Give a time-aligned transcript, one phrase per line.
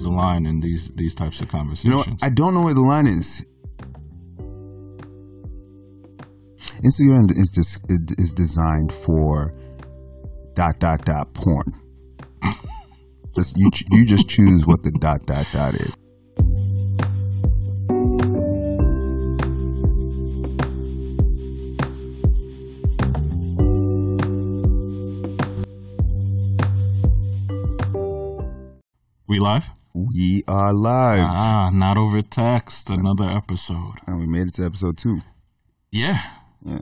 [0.00, 2.06] the line in these these types of conversations?
[2.06, 2.16] You know?
[2.22, 3.46] I don't know where the line is.
[6.82, 7.80] Instagram is dis-
[8.18, 9.52] is designed for
[10.54, 11.74] dot dot dot porn.
[13.34, 15.96] just you ch- you just choose what the dot dot dot is.
[29.32, 29.70] we live?
[29.94, 32.88] We are live, Ah, not over text.
[32.88, 33.94] Another episode.
[34.06, 35.20] and we made it to episode two.
[35.90, 36.18] Yeah.
[36.64, 36.78] Yeah.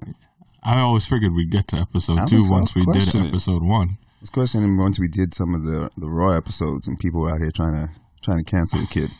[0.63, 3.03] I always figured we'd get to episode I two was- I once was we did
[3.03, 3.27] questioning.
[3.29, 3.99] episode one.
[4.21, 7.41] This question once we did some of the the raw episodes, and people were out
[7.41, 7.89] here trying to
[8.23, 9.13] trying to cancel the kid.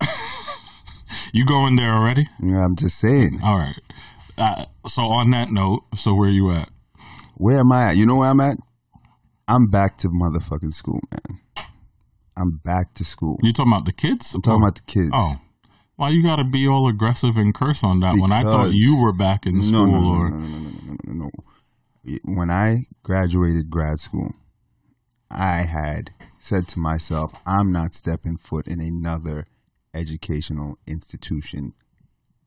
[1.32, 2.26] You going there already?
[2.40, 3.76] You know, I'm just saying, All right.
[4.38, 6.70] Uh, so on that note, so where you at?
[7.34, 7.96] where am I at?
[7.98, 8.56] You know where I'm at?
[9.46, 11.37] I'm back to motherfucking school, man.
[12.38, 13.38] I'm back to school.
[13.42, 14.34] You talking about the kids?
[14.34, 15.10] I'm talking about the kids.
[15.12, 15.40] Oh.
[15.96, 18.30] Why you got to be all aggressive and curse on that one?
[18.30, 20.96] I thought you were back in school no, no, no, or no, no, no, no,
[21.04, 21.30] no, no,
[22.04, 22.20] no.
[22.24, 24.34] When I graduated grad school,
[25.28, 29.46] I had said to myself, I'm not stepping foot in another
[29.92, 31.74] educational institution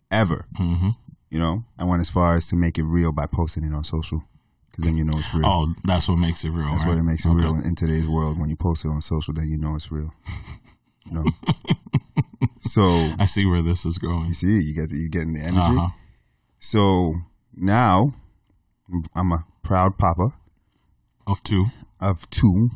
[0.10, 0.48] ever.
[0.58, 0.96] Mhm.
[1.30, 3.84] You know, I went as far as to make it real by posting it on
[3.84, 4.24] social,
[4.72, 5.46] because then you know it's real.
[5.46, 6.70] Oh, that's what makes it real.
[6.72, 6.90] That's right?
[6.92, 7.42] what it makes it Okay.
[7.42, 8.40] real in, in today's world.
[8.40, 10.14] When you post it on social, then you know it's real.
[11.06, 11.26] You know.
[12.60, 14.28] so I see where this is going.
[14.28, 15.78] you see, you get you getting the energy.
[15.78, 15.90] Uh-huh.
[16.60, 17.16] So
[17.54, 18.12] now
[19.16, 20.30] I'm a proud papa
[21.28, 21.66] Of two.
[22.00, 22.70] of two,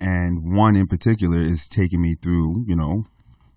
[0.00, 3.04] and one in particular is taking me through, you know,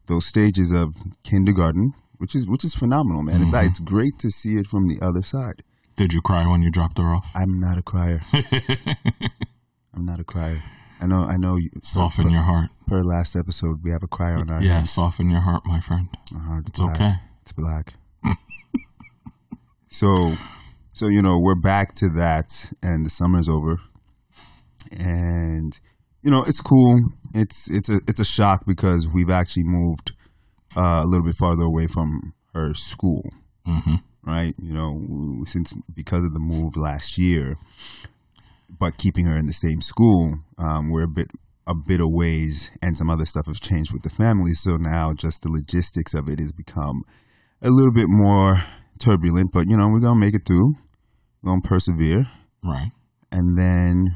[0.07, 3.41] those stages of kindergarten, which is which is phenomenal, man.
[3.41, 5.63] It's it's great to see it from the other side.
[5.99, 7.29] Did you cry when you dropped her off?
[7.35, 8.21] I'm not a crier.
[9.93, 10.63] I'm not a crier.
[11.01, 11.25] I know.
[11.25, 11.57] I know.
[11.57, 12.69] You, Soften per, your heart.
[12.87, 14.91] per last episode, we have a crier on our Yeah, hands.
[14.91, 16.07] soften your heart, my friend.
[16.33, 16.95] Uh-huh, It's black.
[16.95, 17.11] okay.
[17.41, 17.93] It's black.
[19.89, 20.35] so,
[20.93, 23.79] so you know, we're back to that, and the summer's over,
[24.97, 25.77] and
[26.21, 26.97] you know, it's cool.
[27.33, 30.13] It's it's a it's a shock because we've actually moved
[30.77, 33.29] uh, a little bit farther away from her school,
[33.65, 33.95] hmm
[34.29, 34.55] right?
[34.61, 37.57] You know, since because of the move last year,
[38.69, 41.27] but keeping her in the same school, um, we're a bit
[41.67, 44.53] a bit of ways, and some other stuff has changed with the family.
[44.53, 47.03] So now, just the logistics of it has become
[47.61, 48.63] a little bit more
[48.99, 49.51] turbulent.
[49.51, 50.73] But you know, we're gonna make it through.
[51.41, 52.25] We're gonna persevere,
[52.63, 52.91] Right.
[53.31, 54.15] and then,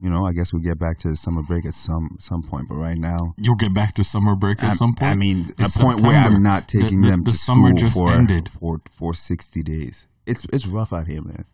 [0.00, 2.68] you know, I guess we'll get back to the summer break at some some point.
[2.68, 5.10] But right now, You'll get back to summer break at I'm- some point.
[5.10, 7.96] I mean, a point where I'm not taking the- them the to summer school just
[7.96, 8.48] for, ended.
[8.48, 10.06] for for sixty days.
[10.26, 11.44] It's it's rough out here, man.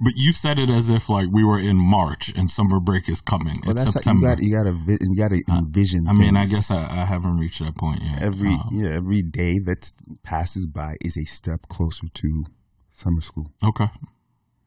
[0.00, 3.20] But you said it as if like we were in March and summer break is
[3.20, 3.56] coming.
[3.62, 4.36] Well, it's that's September.
[4.40, 6.06] you got you got to you got to envision.
[6.06, 8.22] I mean, I guess I, I haven't reached that point yet.
[8.22, 9.90] every Um, yeah every day that
[10.22, 12.44] passes by is a step closer to
[12.92, 13.50] summer school.
[13.64, 13.88] okay.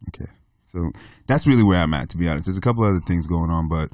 [0.10, 0.26] Okay,
[0.72, 0.92] so
[1.28, 2.10] that's really where I'm at.
[2.10, 3.90] To be honest, there's a couple other things going on, but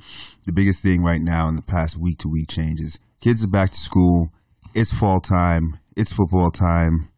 [0.45, 2.99] the biggest thing right now in the past week to week changes.
[3.19, 4.31] Kids are back to school.
[4.75, 5.79] It's fall time.
[5.95, 7.09] It's football time.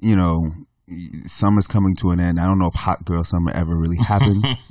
[0.00, 0.50] You know,
[1.24, 2.38] summer's coming to an end.
[2.38, 4.44] I don't know if hot girl summer ever really happened.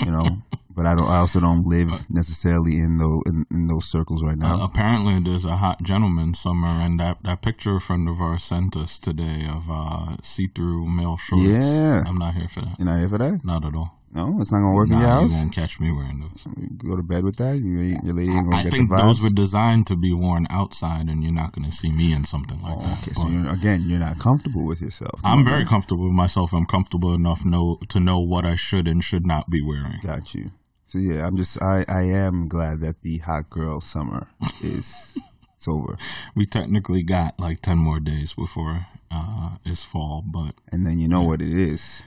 [0.00, 0.38] you know,
[0.74, 1.08] but I don't.
[1.08, 4.60] I also don't live necessarily in those in, in those circles right now.
[4.60, 8.44] Uh, apparently, there's a hot gentleman summer, and that, that picture a friend of ours
[8.44, 11.44] sent us today of uh, see-through male shorts.
[11.44, 12.02] Yeah.
[12.06, 12.76] I'm not here for that.
[12.78, 13.44] you know, here for that?
[13.44, 13.99] Not at all.
[14.12, 15.32] No, it's not gonna work in Nah, your you house.
[15.32, 16.44] won't catch me wearing those.
[16.58, 17.58] You go to bed with that.
[17.58, 19.02] You, your lady ain't gonna I get think the vibes.
[19.02, 22.24] those were designed to be worn outside, and you're not going to see me in
[22.24, 23.02] something like Oh, that.
[23.02, 25.20] okay, so you're, again, you're not comfortable with yourself.
[25.22, 26.52] I'm very comfortable with myself.
[26.52, 30.00] I'm comfortable enough know to know what I should and should not be wearing.
[30.02, 30.50] Got you.
[30.88, 34.26] So yeah, I'm just I I am glad that the hot girl summer
[34.60, 35.16] is
[35.56, 35.96] it's over,
[36.34, 41.06] We technically got like ten more days before uh, it's fall, but and then you
[41.06, 42.02] know what it is.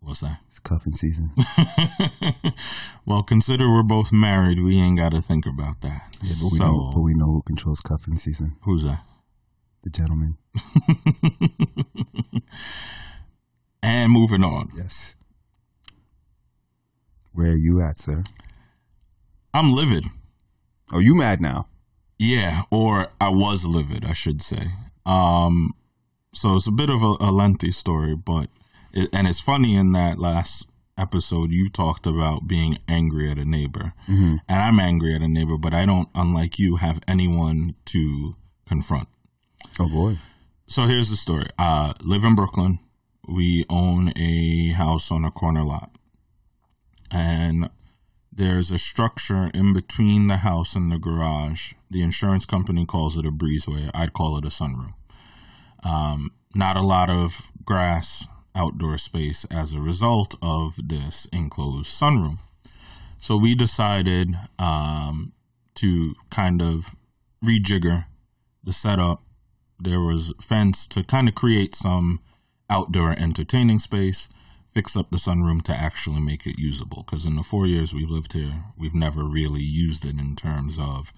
[0.00, 0.40] What's that?
[0.48, 1.30] It's cuffing season.
[3.06, 4.60] well, consider we're both married.
[4.60, 6.02] We ain't got to think about that.
[6.22, 8.56] Yeah, but we so know, but we know who controls cuffing season.
[8.62, 9.02] who's that?
[9.82, 10.38] The gentleman.
[13.86, 14.70] And moving on.
[14.76, 15.14] Yes.
[17.32, 18.24] Where are you at, sir?
[19.54, 20.06] I'm livid.
[20.92, 21.68] Oh, you mad now?
[22.18, 24.70] Yeah, or I was livid, I should say.
[25.04, 25.74] Um,
[26.34, 28.48] so it's a bit of a, a lengthy story, but
[28.96, 30.66] it, and it's funny in that last
[30.98, 34.36] episode you talked about being angry at a neighbor, Mm-hmm.
[34.48, 38.34] and I'm angry at a neighbor, but I don't, unlike you, have anyone to
[38.66, 39.08] confront.
[39.78, 40.18] Oh boy.
[40.68, 41.46] So here's the story.
[41.58, 42.78] Uh, live in Brooklyn.
[43.28, 45.90] We own a house on a corner lot.
[47.10, 47.70] And
[48.32, 51.72] there's a structure in between the house and the garage.
[51.90, 53.90] The insurance company calls it a breezeway.
[53.94, 54.94] I'd call it a sunroom.
[55.84, 62.38] Um, not a lot of grass, outdoor space as a result of this enclosed sunroom.
[63.18, 65.32] So we decided um,
[65.76, 66.96] to kind of
[67.44, 68.06] rejigger
[68.64, 69.22] the setup.
[69.78, 72.20] There was fence to kind of create some
[72.68, 74.28] outdoor entertaining space,
[74.72, 77.02] fix up the sunroom to actually make it usable.
[77.02, 80.78] Because in the four years we've lived here, we've never really used it in terms
[80.78, 81.12] of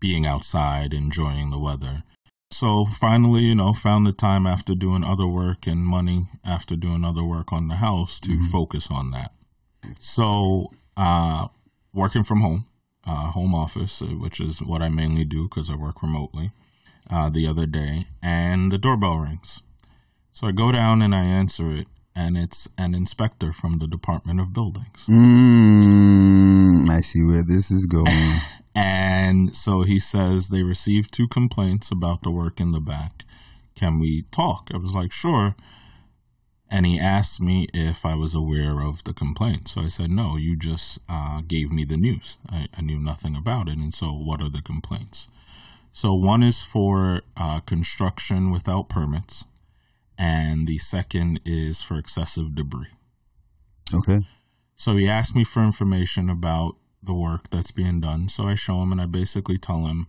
[0.00, 2.04] being outside, enjoying the weather.
[2.50, 7.04] So finally, you know, found the time after doing other work and money after doing
[7.04, 8.46] other work on the house to mm-hmm.
[8.46, 9.32] focus on that.
[10.00, 11.48] So, uh,
[11.92, 12.66] working from home,
[13.06, 16.52] uh, home office, uh, which is what I mainly do because I work remotely,
[17.10, 19.62] uh, the other day, and the doorbell rings.
[20.32, 24.40] So I go down and I answer it, and it's an inspector from the Department
[24.40, 25.06] of Buildings.
[25.08, 28.34] Mm, I see where this is going.
[28.74, 33.24] and so he says they received two complaints about the work in the back.
[33.74, 34.70] Can we talk?
[34.74, 35.54] I was like, sure.
[36.70, 39.68] And he asked me if I was aware of the complaint.
[39.68, 42.36] So I said, no, you just uh, gave me the news.
[42.50, 43.78] I, I, knew nothing about it.
[43.78, 45.28] And so, what are the complaints?
[45.92, 49.46] So, one is for uh, construction without permits,
[50.18, 52.88] and the second is for excessive debris.
[53.94, 54.20] Okay.
[54.76, 58.28] So, he asked me for information about the work that's being done.
[58.28, 60.06] So, I show him and I basically tell him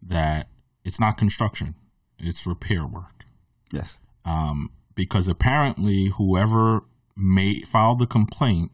[0.00, 0.48] that
[0.84, 1.74] it's not construction,
[2.18, 3.24] it's repair work.
[3.72, 3.98] Yes.
[4.24, 6.84] Um, because apparently whoever
[7.16, 8.72] made filed the complaint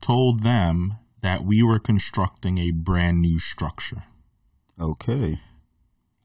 [0.00, 4.04] told them that we were constructing a brand new structure.
[4.78, 5.40] Okay.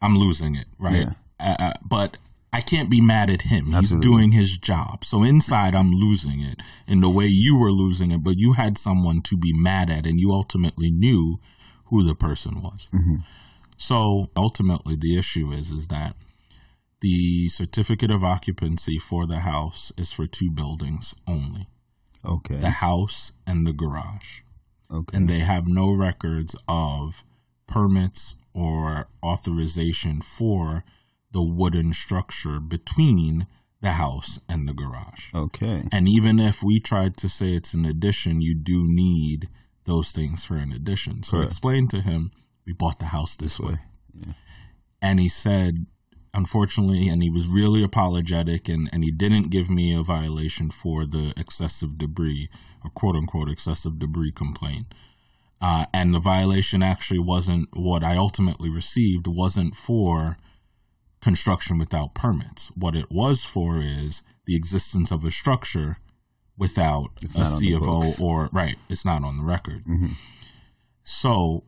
[0.02, 1.08] I'm losing it, right?
[1.08, 1.12] Yeah.
[1.40, 2.18] Uh, uh but
[2.52, 3.74] I can't be mad at him.
[3.74, 3.82] Absolutely.
[3.82, 5.06] He's doing his job.
[5.06, 8.78] So inside, I'm losing it in the way you were losing it, but you had
[8.78, 11.40] someone to be mad at, and you ultimately knew
[11.86, 12.90] who the person was.
[12.94, 13.18] Mm-hmm.
[13.78, 16.16] So ultimately, the issue is is that
[17.02, 21.68] the certificate of occupancy for the house is for two buildings only.
[22.26, 22.58] Okay.
[22.58, 24.42] The house and the garage.
[24.92, 25.16] Okay.
[25.16, 27.24] And they have no records of
[27.68, 30.84] permits or authorization for
[31.32, 33.48] the wooden structure between
[33.82, 35.34] the house and the garage.
[35.34, 35.84] Okay.
[35.92, 39.48] And even if we tried to say it's an addition, you do need
[39.86, 41.24] those things for an addition.
[41.24, 41.52] So Correct.
[41.52, 42.32] explain to him
[42.66, 43.72] we bought the house this, this way.
[43.72, 43.80] way.
[44.14, 44.34] Yeah.
[45.02, 45.86] And he said
[46.34, 51.06] unfortunately, and he was really apologetic, and, and he didn't give me a violation for
[51.06, 52.50] the excessive debris,
[52.84, 54.94] or quote unquote excessive debris complaint.
[55.62, 60.38] Uh, and the violation actually wasn't what I ultimately received, wasn't for
[61.22, 62.72] construction without permits.
[62.76, 65.98] What it was for is the existence of a structure
[66.58, 69.86] without it's a C of O or, right, it's not on the record.
[69.86, 70.14] Mm-hmm.
[71.04, 71.64] So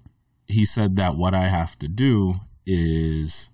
[0.48, 3.50] he said that what I have to do is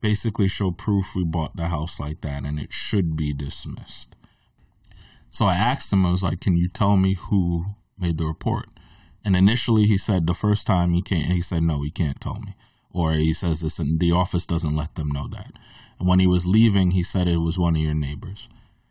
[0.00, 4.16] basically show proof we bought the house like that and it should be dismissed.
[5.30, 7.64] So I asked him, I was like, can you tell me who
[7.98, 8.66] made the report?
[9.24, 12.38] And initially he said the first time he can't, he said, no, he can't tell
[12.40, 12.54] me.
[12.94, 15.52] Or he says this and the office doesn't let them know that.
[15.98, 18.48] And when he was leaving, he said it was one of your neighbors.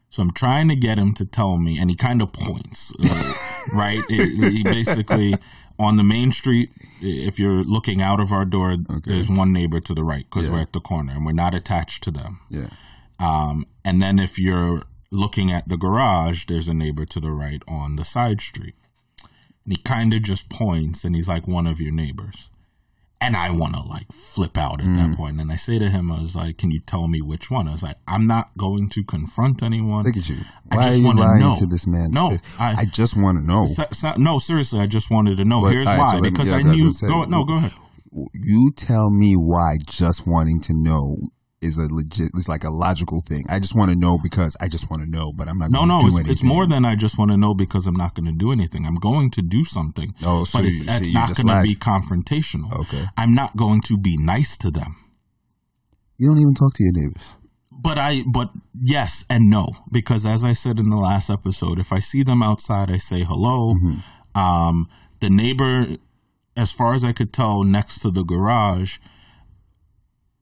[0.09, 3.33] So I'm trying to get him to tell me, and he kind of points, uh,
[3.73, 4.03] right?
[4.09, 5.33] It, he basically,
[5.79, 6.69] on the main street,
[7.01, 9.11] if you're looking out of our door, okay.
[9.11, 10.53] there's one neighbor to the right because yeah.
[10.53, 12.41] we're at the corner and we're not attached to them.
[12.49, 12.67] Yeah.
[13.19, 17.63] Um, and then if you're looking at the garage, there's a neighbor to the right
[17.67, 18.75] on the side street.
[19.65, 22.49] And he kind of just points and he's like one of your neighbors
[23.23, 24.97] and I want to like flip out at mm.
[24.97, 25.39] that point.
[25.39, 27.71] And I say to him, I was like, "Can you tell me which one?" I
[27.71, 30.37] was like, "I'm not going to confront anyone." Look at you.
[30.65, 31.55] Why I just want to know.
[31.55, 32.11] to this man?
[32.11, 33.65] No, I, I, just want to know.
[33.65, 35.61] So, so, no, seriously, I just wanted to know.
[35.61, 36.91] But, Here's right, why: so because me, yeah, I knew.
[37.01, 37.71] Go, no, go ahead.
[38.33, 39.77] You tell me why.
[39.85, 41.17] Just wanting to know
[41.63, 43.45] is a legit it's like a logical thing.
[43.49, 45.71] I just want to know because I just want to know, but I'm not.
[45.71, 48.25] No, no, it's, it's, more than I just want to know because I'm not going
[48.25, 48.85] to do anything.
[48.85, 50.13] I'm going to do something.
[50.25, 52.71] Oh, so but it's, you, it's so not going to be confrontational.
[52.81, 54.95] Okay, I'm not going to be nice to them.
[56.17, 57.33] You don't even talk to your neighbors.
[57.71, 61.91] But I, but yes and no, because as I said in the last episode, if
[61.91, 63.73] I see them outside, I say hello.
[63.73, 64.39] Mm-hmm.
[64.39, 64.89] Um,
[65.19, 65.97] the neighbor,
[66.55, 68.97] as far as I could tell, next to the garage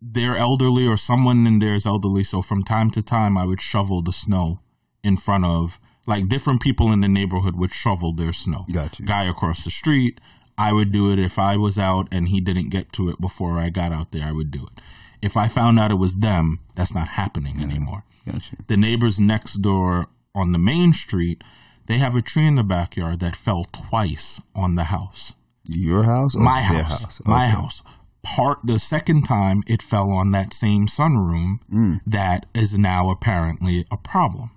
[0.01, 2.23] they're elderly or someone in there is elderly.
[2.23, 4.59] So from time to time, I would shovel the snow
[5.03, 8.65] in front of like different people in the neighborhood would shovel their snow.
[8.73, 9.03] Gotcha.
[9.03, 10.19] Guy across the street,
[10.57, 13.59] I would do it if I was out and he didn't get to it before
[13.59, 14.25] I got out there.
[14.27, 14.81] I would do it.
[15.21, 17.65] If I found out it was them, that's not happening yeah.
[17.65, 18.03] anymore.
[18.25, 18.55] Gotcha.
[18.67, 21.43] The neighbors next door on the main street,
[21.87, 25.33] They have a tree in the backyard that fell twice on the house.
[25.65, 26.35] Your house?
[26.35, 27.19] Or My their house.
[27.25, 27.55] My Okay.
[27.55, 27.81] house.
[28.23, 32.01] Part the second time it fell on that same sunroom Mm.
[32.05, 34.51] that is now apparently a problem.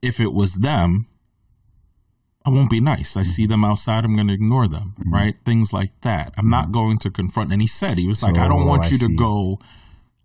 [0.00, 1.06] If it was them,
[2.44, 3.16] I won't be nice.
[3.16, 5.14] I see them outside, I'm going to ignore them, Mm-hmm.
[5.14, 5.34] right?
[5.44, 6.34] Things like that.
[6.36, 7.52] I'm not going to confront.
[7.52, 9.60] And he said, he was like, I don't So, want I you to go.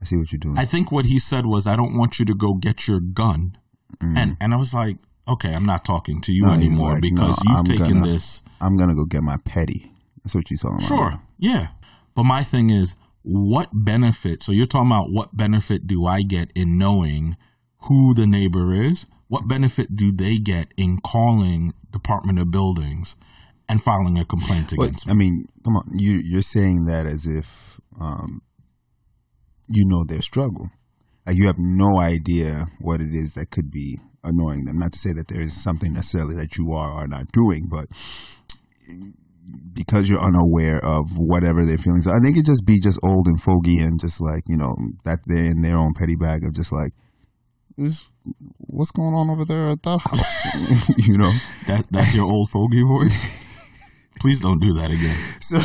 [0.01, 0.57] I see what you're doing.
[0.57, 3.55] I think what he said was, I don't want you to go get your gun.
[4.01, 6.47] And and I was like, okay, I'm not talking to you Mm.
[6.47, 8.41] No, anymore like, because no, you've I'm taken gonna- this.
[8.59, 9.91] I'm gonna go get my petty.
[10.23, 10.87] That's what you're talking about.
[10.87, 11.21] Sure.
[11.37, 11.67] Yeah.
[12.15, 14.41] But my thing is, what benefit?
[14.41, 17.35] So you're talking about what benefit do I get in knowing
[17.81, 19.05] who the neighbor is?
[19.27, 23.15] What benefit do they get in calling Department of Buildings
[23.67, 25.11] and filing a complaint against me?
[25.11, 25.83] I mean, come on.
[25.97, 28.41] You you're saying that as if um,
[29.67, 30.69] you know their struggle.
[31.25, 34.79] Like you have no idea what it is that could be annoying them.
[34.79, 37.67] Not to say that there is something necessarily that you are or are not doing,
[37.69, 37.87] but
[39.73, 43.27] because you're unaware of whatever their feelings are, I think it just be just old
[43.27, 44.75] and fogey and just like you know
[45.05, 46.91] that they're in their own petty bag of just like,
[47.77, 48.09] "Is-
[48.57, 50.89] what's going on over there at that house?
[51.07, 51.31] you know.
[51.67, 53.45] That that's your old fogey voice.
[54.19, 55.17] Please don't do that again.
[55.41, 55.59] So,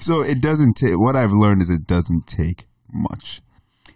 [0.00, 0.98] so it doesn't take.
[0.98, 3.40] What I've learned is it doesn't take much,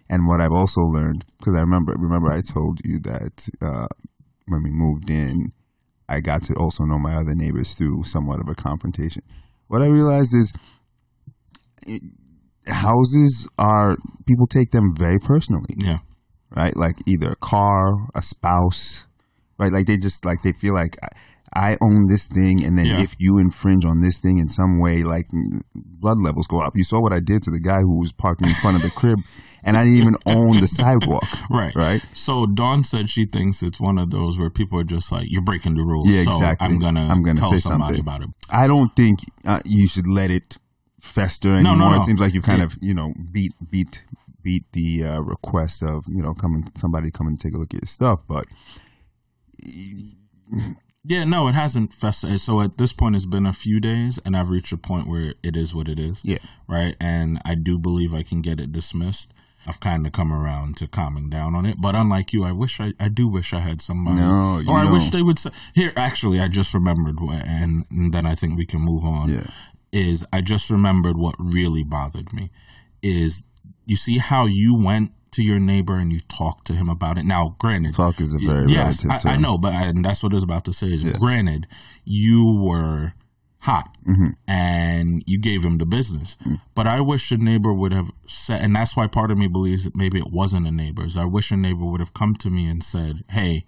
[0.09, 3.87] and what I've also learned because I remember remember I told you that uh,
[4.47, 5.51] when we moved in,
[6.09, 9.23] I got to also know my other neighbors through somewhat of a confrontation.
[9.67, 10.53] What I realized is.
[11.85, 12.01] it-
[12.69, 13.95] houses are
[14.25, 15.99] people take them very personally Yeah.
[16.53, 16.75] right?
[16.75, 19.05] Like either a car, a spouse,
[19.57, 19.71] right?
[19.71, 20.97] Like they just like they feel like
[21.55, 23.01] I, own this thing, and then Yeah.
[23.01, 25.27] if you infringe on this thing in some way, like
[25.75, 26.73] blood levels go up.
[26.75, 28.89] You saw what I did to the guy who was parking in front of the
[28.89, 29.19] crib,
[29.63, 31.73] and I didn't even own the sidewalk, Right.
[31.75, 32.01] right?
[32.13, 35.41] So Dawn said she thinks it's one of those where people are just like, "You're
[35.41, 36.67] breaking the rules." Yeah, so exactly.
[36.67, 38.01] I'm gonna I'm gonna tell say somebody something.
[38.01, 38.29] about it.
[38.49, 40.57] I don't think uh, you should let it
[40.99, 41.77] fester No, anymore.
[41.77, 42.01] no, no.
[42.01, 42.65] It seems like you kind Yeah.
[42.65, 44.03] of you know beat beat
[44.43, 47.81] beat the uh, request of you know coming somebody coming to take a look at
[47.81, 48.45] your stuff, but
[51.03, 52.31] Yeah, no, it hasn't festered.
[52.31, 55.07] Eh, so at this point, it's been a few days, and I've reached a point
[55.07, 56.21] where it is what it is.
[56.23, 56.39] Yeah.
[56.67, 56.95] Right.
[56.99, 59.33] And I do believe I can get it dismissed.
[59.65, 61.77] I've kind of come around to calming down on it.
[61.81, 64.21] But unlike you, I wish I, I do wish I had somebody.
[64.21, 65.11] No, you or I wish don't.
[65.13, 68.65] they would say, here, actually, I just remembered, what, and, and then I think we
[68.65, 69.29] can move on.
[69.29, 69.47] Yeah.
[69.91, 72.51] Is I just remembered what really bothered me
[73.01, 73.43] is
[73.85, 77.25] you see how you went to your neighbor and you talk to him about it.
[77.25, 80.31] Now, granted, talk is a very yes, I, I know, but I, and that's what
[80.31, 80.87] I was about to say.
[80.93, 81.67] Is granted,
[82.05, 83.13] you were
[83.59, 84.29] hot Mm-hmm.
[84.47, 86.61] and you gave him the business, Mm.
[86.75, 89.83] but I wish a neighbor would have said, and that's why part of me believes
[89.83, 91.17] that maybe it wasn't a neighbor's.
[91.17, 93.65] I wish a neighbor would have come to me and said, "Hey,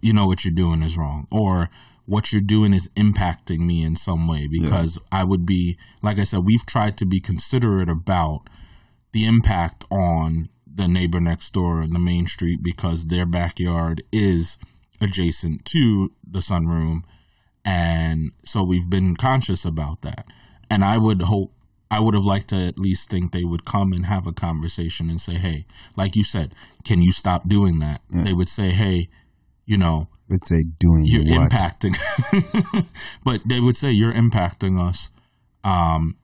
[0.00, 1.70] you know what you're doing is wrong," or
[2.06, 6.24] what you're doing is impacting me in some way because I would be like I
[6.24, 8.42] said we've tried to be considerate about
[9.12, 14.58] the impact on the neighbor next door in the main street because their backyard is
[15.00, 17.02] adjacent to the sunroom.
[17.64, 20.26] And so we've been conscious about that.
[20.68, 21.52] And I would hope
[21.90, 25.08] I would have liked to at least think they would come and have a conversation
[25.08, 25.66] and say hey
[25.96, 26.54] like you said
[26.84, 28.00] can you stop doing that?
[28.10, 29.08] They would say hey
[29.64, 31.50] you know Let's say doing you're what?
[31.50, 31.94] impacting
[33.24, 35.10] but they would say you're impacting us.
[35.62, 36.16] Um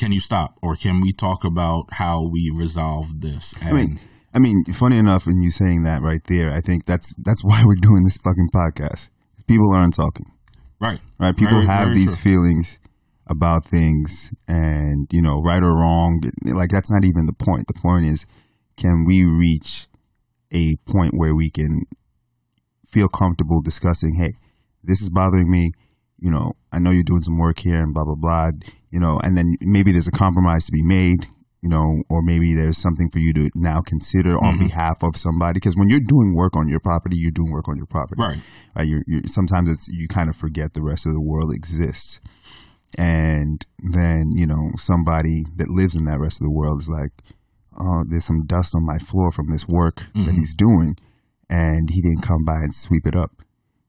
[0.00, 4.00] can you stop or can we talk about how we resolve this and I mean,
[4.32, 7.58] I mean, funny enough, in you saying that right there, I think that's that's why
[7.66, 9.10] we're doing this fucking podcast.
[9.46, 10.26] People aren't talking,
[10.80, 11.36] right right?
[11.36, 12.24] People Very- have very these true.
[12.32, 12.78] feelings
[13.26, 16.20] about things, and you know, right or wrong.
[16.44, 17.64] Like that's not even the point.
[17.66, 18.26] The point is,
[18.76, 19.86] can we reach
[20.52, 21.82] a point where we can
[22.86, 24.14] feel comfortable discussing?
[24.14, 24.32] Hey,
[24.82, 25.72] this is bothering me.
[26.18, 28.50] You know, I know you're doing some work here, and blah blah blah.
[28.90, 31.26] You know, and then maybe there's a compromise to be made.
[31.62, 34.64] You know, or maybe there's something for you to now consider on Mm-hmm.
[34.68, 35.58] behalf of somebody.
[35.60, 38.38] Because when you're doing work on your property, you're doing work on your property right
[38.74, 38.88] right?
[38.88, 42.18] You're, you're, sometimes it's you kind of forget the rest of the world exists,
[42.98, 47.12] and then you know somebody that lives in that rest of the world is like,
[47.78, 50.24] oh, there's some dust on my floor from this work Mm-hmm.
[50.26, 50.96] that he's doing,
[51.48, 53.42] and he didn't come by and sweep it up.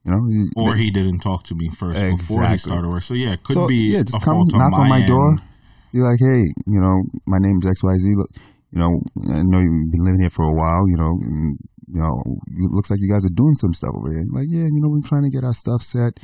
[0.03, 0.19] You know,
[0.57, 3.53] or he didn't talk to me first before he started work so yeah it could
[3.53, 5.07] So, be yeah, a just come knock on my end.
[5.07, 5.37] door.
[5.93, 8.07] Be like, hey, you know, my name's X Y Z.
[8.15, 8.31] Look,
[8.71, 8.89] you know,
[9.29, 10.87] I know you've been living here for a while.
[10.87, 11.59] You know, and,
[11.91, 14.23] you know, it looks like you guys are doing some stuff over here.
[14.31, 16.17] Like, yeah, you know, we're trying to get our stuff set.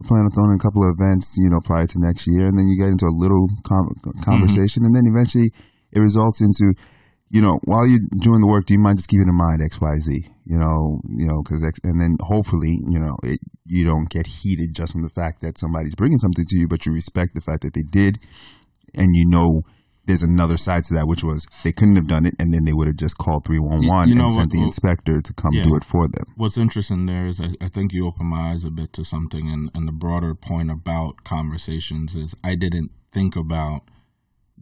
[0.00, 2.58] We're planning on throwing a couple of events, you know, prior to next year, and
[2.58, 4.96] then you get into a little con- conversation, mm-hmm.
[4.96, 5.52] and then eventually
[5.92, 6.74] it results into,
[7.32, 9.80] you know, while you're doing the work, do you mind just keeping in mind X,
[9.80, 10.28] Y, Z?
[10.44, 14.26] You know, you know, because X, and then hopefully, you know, it, you don't get
[14.26, 17.40] heated just from the fact that somebody's bringing something to you, but you respect the
[17.40, 18.18] fact that they did,
[18.94, 19.62] and you know
[20.04, 22.74] there's another side to that, which was they couldn't have done it, and then they
[22.74, 25.64] would have just called three one one and what- sent the inspector to come yeah.
[25.64, 26.26] do it for them.
[26.36, 29.48] What's interesting there is I, I think you opened my eyes a bit to something,
[29.48, 33.88] and, and the broader point about conversations is I didn't think about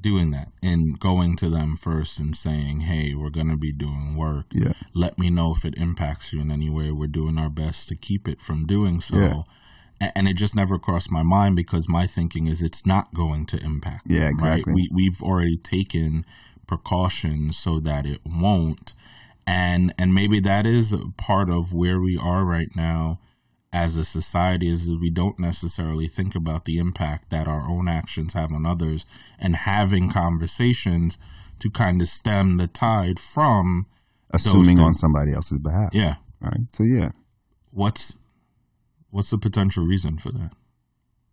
[0.02, 4.16] doing that and going to them first and saying, hey, we're going to be doing
[4.16, 4.46] work.
[4.52, 4.72] Yeah.
[4.94, 6.90] Let me know if it impacts you in any way.
[6.90, 9.16] We're doing our best to keep it from doing so.
[9.16, 9.42] Yeah.
[10.14, 13.58] And it just never crossed my mind because my thinking is it's not going to
[13.58, 14.06] impact.
[14.06, 14.58] Yeah, them, right?
[14.58, 14.72] exactly.
[14.72, 16.24] We we've already taken
[16.66, 18.94] precautions so that it won't
[19.50, 23.18] and and maybe that is part of where we are right now
[23.72, 27.88] as a society is that we don't necessarily think about the impact that our own
[27.88, 29.06] actions have on others
[29.38, 31.18] and having conversations
[31.60, 33.86] to kind of stem the tide from
[34.32, 35.90] Assuming on somebody else's behalf.
[35.92, 36.60] yeah Right.
[36.72, 37.10] So yeah,
[37.70, 38.16] what's
[39.10, 40.52] what's the potential reason for that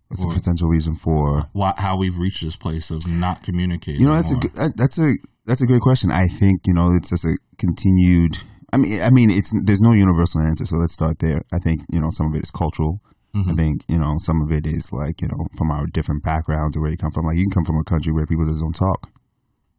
[0.09, 4.07] what's the potential reason for Why, how we've reached this place of not communicating You
[4.07, 5.13] know, that's a or- good, that- that's a
[5.45, 6.11] that's a great question.
[6.11, 8.37] I think you know it's just a continued.
[8.73, 10.65] I mean, I mean, it's there's no universal answer.
[10.65, 11.41] So let's start there.
[11.53, 13.01] I think you know some of it is cultural.
[13.35, 13.55] I Mhm.
[13.57, 16.81] think you know some of it is like you know from our different backgrounds or
[16.81, 17.25] where you come from.
[17.25, 19.09] Like you can come from a country where people just don't talk,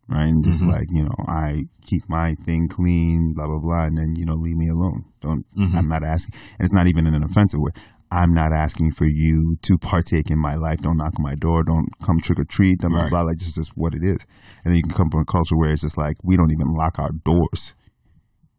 [0.08, 0.28] right?
[0.28, 0.68] And just Mhm.
[0.68, 4.34] like you know, I keep my thing clean, blah blah blah, and then you know
[4.34, 5.04] leave me alone.
[5.20, 5.44] Don't.
[5.56, 5.74] Mhm.
[5.74, 7.72] I'm not asking, and it's not even in an offensive way.
[8.10, 10.80] I'm not asking for you to partake in my life.
[10.80, 11.62] Don't knock on my door.
[11.62, 12.78] Don't come trick or treat.
[12.78, 13.10] Blah blah Right.
[13.10, 13.22] blah.
[13.22, 14.24] Like this is just what it is.
[14.64, 16.68] And then you can come from a culture where it's just like we don't even
[16.68, 17.74] lock our doors,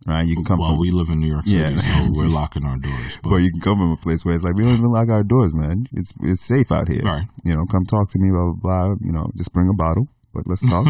[0.07, 0.25] right?
[0.25, 1.77] You can come well from we live in new york city Yeah.
[1.77, 4.55] so we're locking our doors but you can come from a place where it's like
[4.55, 5.85] we don't even lock our doors, man.
[5.93, 7.01] It's it's safe out here.
[7.03, 7.27] Right.
[7.43, 8.95] You know, come talk to me, blah blah blah.
[9.01, 10.85] You know, just bring a bottle, but let's talk.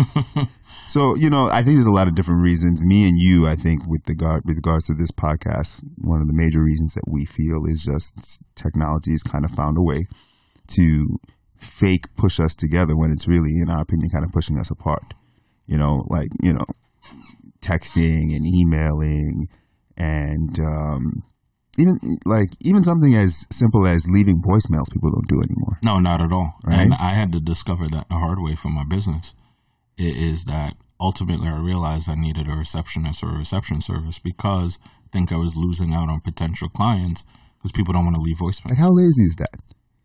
[0.87, 2.81] so you know, I think there's a lot of different reasons.
[2.81, 6.33] Me and you, I think, with regard with regards to this podcast, one of the
[6.35, 10.05] major reasons that we feel is just technology has kind of found a way
[10.67, 11.19] to
[11.57, 15.13] fake push us together when it's really, in our opinion, kind of pushing us apart.
[15.65, 16.65] You know, like you know,
[17.61, 19.49] texting and emailing
[19.97, 21.23] and um,
[21.77, 25.79] even like even something as simple as leaving voicemails people don't do anymore.
[25.83, 26.55] No, not at all.
[26.65, 26.79] Right?
[26.79, 29.33] And I had to discover that the hard way for my business.
[29.97, 34.79] It is that ultimately I realized I needed a receptionist or a reception service because
[34.83, 37.23] I think I was losing out on potential clients
[37.57, 38.69] because people don't want to leave voicemail.
[38.69, 39.57] Like how lazy is that?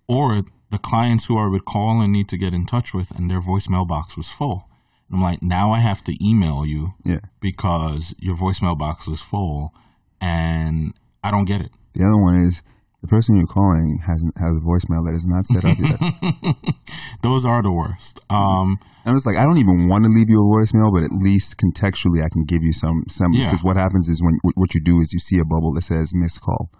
[0.08, 3.30] Or the clients who I would call and need to get in touch with and
[3.30, 4.68] their voicemail box was full.
[5.12, 7.20] I'm like, now I have to email you Yeah.
[7.40, 9.72] because your voicemail box is full
[10.20, 11.70] and I don't get it.
[11.94, 12.62] The other one is
[13.02, 16.56] the person you're calling has has a voicemail that is not set up yet.
[17.22, 18.18] Those are the worst.
[18.30, 21.12] Um, I'm just like I don't even want to leave you a voicemail, but at
[21.12, 23.44] least contextually I can give you some semblance.
[23.44, 23.50] Yeah.
[23.50, 26.12] Because what happens is when what you do is you see a bubble that says
[26.14, 26.70] missed call,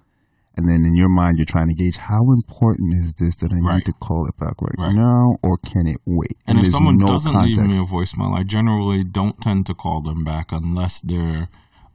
[0.57, 3.59] and then in your mind you're trying to gauge how important is this that I
[3.77, 4.95] need to call it back right, Right.
[4.95, 6.37] now, or can it wait?
[6.47, 7.59] And, if someone no doesn't context.
[7.59, 11.49] leave me a voicemail, I generally don't tend to call them back unless they're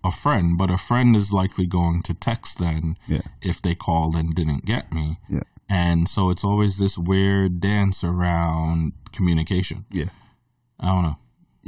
[0.03, 0.57] a friend.
[0.57, 3.21] But a friend is likely going to text then Yeah.
[3.41, 5.19] if they called and didn't get me.
[5.29, 5.41] Yeah.
[5.69, 9.85] And so it's always this weird dance around communication.
[9.91, 10.09] Yeah.
[10.79, 11.17] I don't know.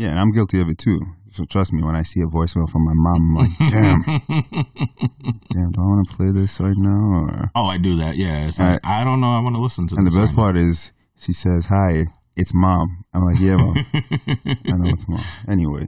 [0.01, 0.99] Yeah, and I'm guilty of it too.
[1.29, 4.01] So trust me, when I see a voicemail from my mom, I'm like, damn,
[5.51, 7.29] damn, do I want to play this right now?
[7.29, 7.51] Or...
[7.53, 8.17] Oh, I do that.
[8.17, 8.47] Yeah.
[8.47, 9.35] It's like, I don't know.
[9.35, 13.05] I want to listen to And the best part is she says, "Hi, it's mom."
[13.13, 13.75] I'm like, "Yeah, mom.
[13.93, 15.87] I know it's mom." Anyway,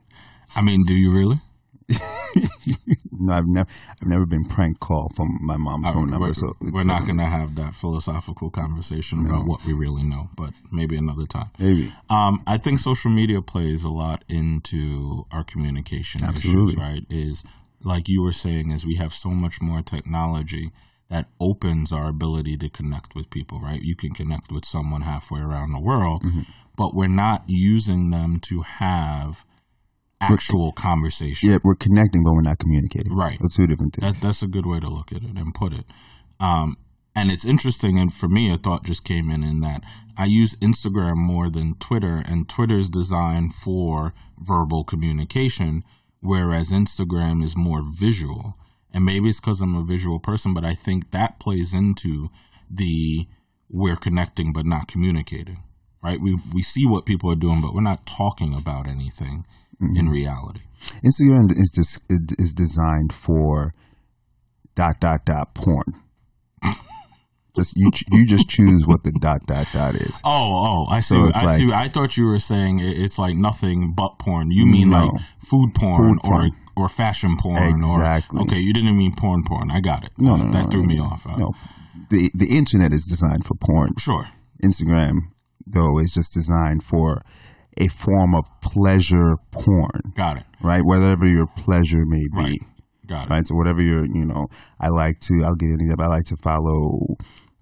[0.55, 1.41] I mean, do you really?
[3.25, 3.69] no, I've never,
[4.01, 6.27] I've never been prank called from my mom's phone number.
[6.27, 10.29] we're, So we're not going to have that philosophical conversation about what we really know,
[10.35, 11.49] but maybe another time.
[11.59, 11.93] maybe.
[12.09, 17.05] Um, I think social media plays a lot into our communication issues, right?
[17.09, 17.43] Is
[17.83, 20.71] like you were saying, is we have so much more technology
[21.09, 23.81] that opens our ability to connect with people, right?
[23.81, 26.41] You can connect with someone halfway around the world, Mm-hmm.
[26.75, 29.45] but we're not using them to have
[30.31, 31.49] actual conversation.
[31.49, 33.13] Yeah, we're connecting, but we're not communicating.
[33.13, 33.37] Right.
[33.41, 34.13] So two different things.
[34.13, 35.85] That that's a good way to look at it and put it.
[36.39, 36.77] Um,
[37.15, 39.83] and it's interesting, and for me, a thought just came in in that
[40.17, 45.83] I use Instagram more than Twitter, and Twitter's designed for verbal communication,
[46.21, 48.55] whereas Instagram is more visual.
[48.91, 52.29] And maybe it's because I'm a visual person, but I think that plays into
[52.69, 53.27] the
[53.69, 55.63] we're connecting but not communicating.
[56.03, 56.19] Right?
[56.19, 59.45] We we see what people are doing, but we're not talking about anything
[59.81, 60.61] in reality.
[61.05, 63.73] Instagram is just is designed for
[64.75, 65.85] dot dot dot porn.
[67.55, 70.19] Just you, ch- you just choose what the dot dot dot is.
[70.25, 71.13] Oh, oh, I see.
[71.13, 71.71] So I like- see.
[71.71, 74.49] I thought you were saying it's like nothing but porn.
[74.49, 75.05] You mean No.
[75.05, 76.51] like food porn, Food porn.
[76.75, 78.39] or or fashion porn Exactly.
[78.39, 79.69] or okay, you didn't mean porn porn.
[79.69, 80.09] I got it.
[80.17, 81.27] No, no, no, that no, threw no, me off.
[81.27, 81.53] No,
[82.09, 83.91] the the internet is designed for porn.
[83.99, 84.27] Sure.
[84.63, 85.17] Instagram,
[85.67, 87.21] though, is just designed for
[87.77, 90.43] a form of pleasure porn, Got it.
[90.61, 90.81] right?
[90.83, 92.43] Whatever your pleasure may be.
[92.43, 92.59] Right.
[93.07, 93.29] Got it.
[93.31, 93.47] right?
[93.47, 94.47] So whatever you're, you know,
[94.79, 96.05] I like to, I'll give you an example.
[96.05, 96.99] I like to follow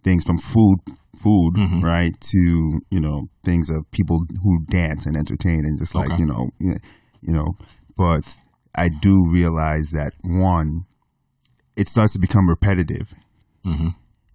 [0.03, 0.77] things from food,
[1.21, 1.81] food, Mm-hmm.
[1.81, 6.21] right, to you know things of people who dance and entertain and just like Okay.
[6.21, 6.75] you know, you
[7.21, 7.53] you know.
[7.97, 8.35] But
[8.75, 10.85] I do realize that one,
[11.75, 13.13] it starts to become repetitive,
[13.65, 13.89] Mm-hmm.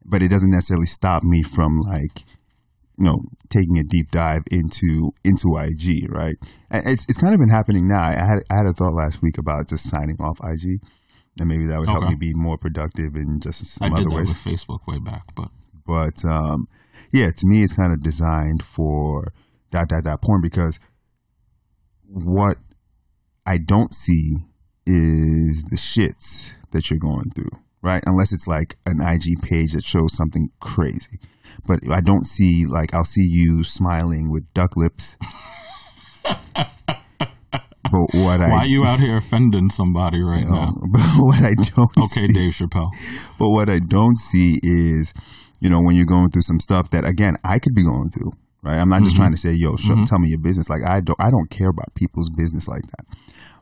[0.04, 2.24] but it doesn't necessarily stop me from like.
[2.98, 3.18] You know,
[3.50, 6.36] taking a deep dive into into IG, right?
[6.70, 8.02] And it's it's kind of been happening now.
[8.02, 10.80] I had I had a thought last week about just signing off IG,
[11.38, 14.16] and maybe that would help me be more productive in just I some did other
[14.16, 14.28] ways.
[14.28, 15.50] with Facebook way back, but
[15.86, 16.68] But um,
[17.12, 19.32] yeah, to me, it's kind of designed for
[19.70, 20.80] dot dot dot porn because
[22.08, 22.56] what
[23.44, 24.36] I don't see
[24.86, 27.50] is the shits that you're going through,
[27.86, 28.02] right?
[28.04, 31.20] Unless it's like an IG page that shows something crazy.
[31.64, 35.16] But I don't see like I'll see you smiling with duck lips.
[36.24, 40.72] but what why I are you out here offending somebody right now?
[40.92, 42.90] but what I don't Okay, see, Dave Chappelle.
[43.38, 45.14] but what I don't see is,
[45.60, 48.32] you know, when you're going through some stuff that again I could be going through.
[48.62, 48.78] Right.
[48.80, 49.22] I'm not just mm-hmm.
[49.22, 50.04] trying to say, yo, sh- mm-hmm.
[50.04, 50.68] tell me your business.
[50.68, 53.06] Like I don't, I don't care about people's business like that.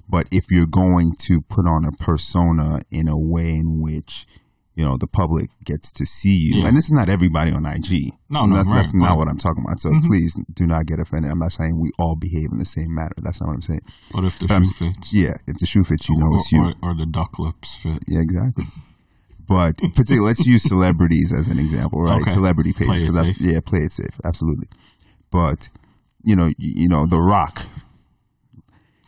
[0.08, 4.26] But if you're going to put on a persona in a way in which,
[4.74, 6.68] you know, the public gets to see you, Yeah.
[6.68, 8.12] and this is not everybody on IG.
[8.28, 9.10] No, no, that's right, that's not right.
[9.12, 9.18] Mm-hmm.
[9.18, 9.80] what I'm talking about.
[9.80, 11.30] So please do not get offended.
[11.30, 13.14] I'm not saying we all behave in the same manner.
[13.22, 13.80] That's not what I'm saying.
[14.12, 16.36] But if the But I'm- shoe fits, Yeah, if the shoe fits, you know or,
[16.36, 16.62] it's you.
[16.62, 18.02] or, or the duck lips fit.
[18.08, 18.66] Yeah, exactly.
[19.46, 22.18] But particularly, let's use celebrities as an example, right?
[22.22, 22.30] Okay.
[22.30, 24.68] Celebrity pages, Play it 'cause that's- yeah, play it safe, absolutely.
[25.30, 25.68] But
[26.24, 27.66] you know, you, you know, The Rock.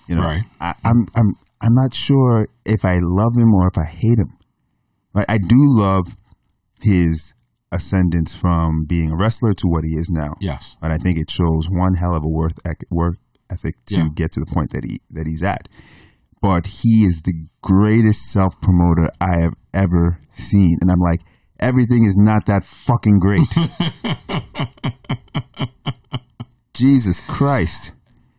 [0.07, 0.43] You know, Right.
[0.61, 4.37] I, I'm, I'm, I'm not sure if I love him or if I hate him.
[5.15, 5.27] Right?
[5.29, 6.17] I do love
[6.83, 7.33] his
[7.73, 10.35] ascendance from being a wrestler to what he is now.
[10.41, 10.77] Yes.
[10.81, 13.17] But I think it shows one hell of a work ec- work
[13.51, 14.09] ethic to Yeah.
[14.15, 15.69] get to the point that he that he's at.
[16.43, 21.23] But he is the greatest self promoter I have ever seen, and I'm like,
[21.59, 23.49] everything is not that fucking great.
[26.75, 27.93] Jesus Christ!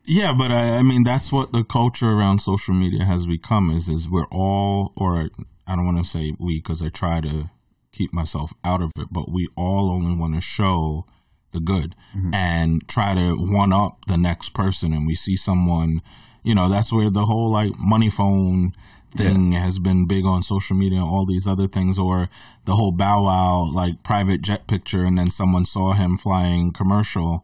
[0.09, 3.69] Yeah, but I, I mean that's what the culture around social media has become.
[3.69, 5.29] Is is we're all, or
[5.67, 7.49] I don't want to say we, because I try to
[7.91, 11.05] keep myself out of it, but we all only want to show
[11.51, 12.33] the good mm-hmm.
[12.33, 14.93] and try to one up the next person.
[14.93, 16.01] And we see someone,
[16.41, 18.73] you know, that's where the whole like money phone
[19.15, 22.29] thing has been big on social media and all these other things, or
[22.65, 27.43] the whole Bow Wow like private jet picture, and then someone saw him flying commercial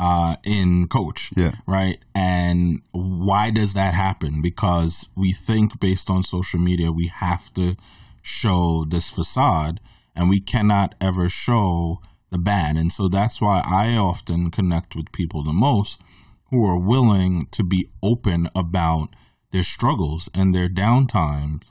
[0.00, 1.52] uh, in Coach Yeah.
[1.66, 1.98] right?
[2.14, 4.40] And why does that happen?
[4.42, 7.76] Because we think based on social media, we have to
[8.22, 9.80] show this facade
[10.14, 12.76] and we cannot ever show the bad.
[12.76, 16.00] And so that's why I often connect with people the most
[16.50, 19.08] who are willing to be open about
[19.50, 21.62] their struggles and their downtimes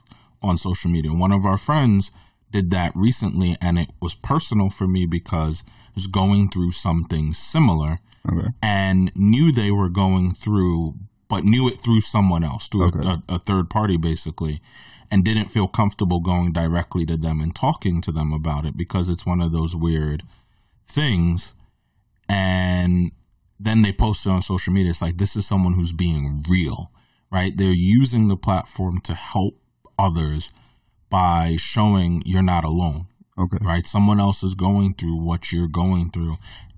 [0.41, 1.13] on social media.
[1.13, 2.11] One of our friends
[2.51, 7.33] did that recently and it was personal for me because I was going through something
[7.33, 7.99] similar
[8.31, 10.95] Okay, and knew they were going through,
[11.27, 13.07] but knew it through someone else, through Okay.
[13.07, 14.61] a, a, a third party, basically,
[15.09, 19.09] and didn't feel comfortable going directly to them and talking to them about it because
[19.09, 20.23] it's one of those weird
[20.87, 21.53] things.
[22.29, 23.11] And
[23.59, 26.91] then they posted on social media, it's like, this is someone who's being real,
[27.31, 27.55] right?
[27.55, 29.59] They're using the platform to help
[29.97, 30.51] others
[31.09, 33.07] by showing you're not alone
[33.39, 33.87] okay, right?
[33.87, 36.37] Someone else is going through what you're going through,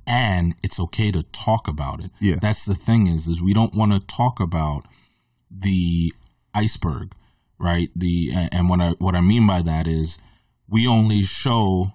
[0.10, 2.10] and it's okay to talk about it.
[2.20, 2.36] Yeah.
[2.42, 4.86] That's the thing is, is we don't want to talk about
[5.52, 6.12] the
[6.54, 7.14] iceberg,
[7.60, 7.90] right?
[7.96, 10.18] The and and what I what I mean by that is
[10.68, 11.94] we only show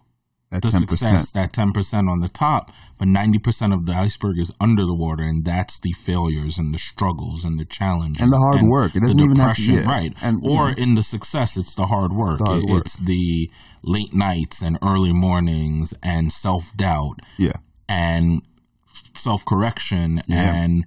[0.51, 3.93] that the ten success, that ten percent on the top, but ninety percent of the
[3.93, 8.23] iceberg is under the water, and that's the failures and the struggles and the challenges
[8.23, 8.95] And the hard work.
[8.95, 9.97] It doesn't the even have to- depression, yeah.
[9.97, 10.13] right?
[10.23, 10.77] And, or know.
[10.77, 12.39] in the success, it's the hard work.
[12.39, 12.83] the hard work.
[12.87, 13.51] It's the
[13.83, 17.53] late nights and early mornings and self doubt Yeah,
[17.89, 18.43] and
[19.17, 20.55] self correction Yeah.
[20.55, 20.85] and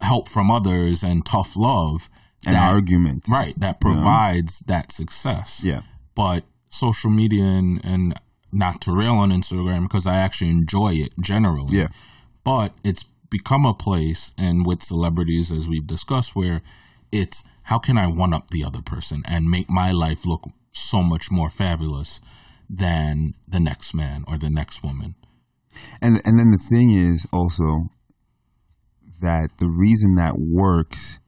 [0.00, 2.08] help from others and tough love.
[2.46, 3.26] and that- arguments.
[3.30, 5.80] right that provides that success Yeah,
[6.14, 8.20] but social media and, and
[8.52, 11.78] not to rail on Instagram because I actually enjoy it generally.
[11.78, 11.88] Yeah.
[12.44, 16.60] But it's become a place, and with celebrities, as we've discussed, where
[17.10, 21.02] it's how can I one up the other person and make my life look so
[21.02, 22.20] much more fabulous
[22.68, 25.14] than the next man or the next woman.
[26.00, 27.90] And and then the thing is also
[29.20, 31.18] that the reason that works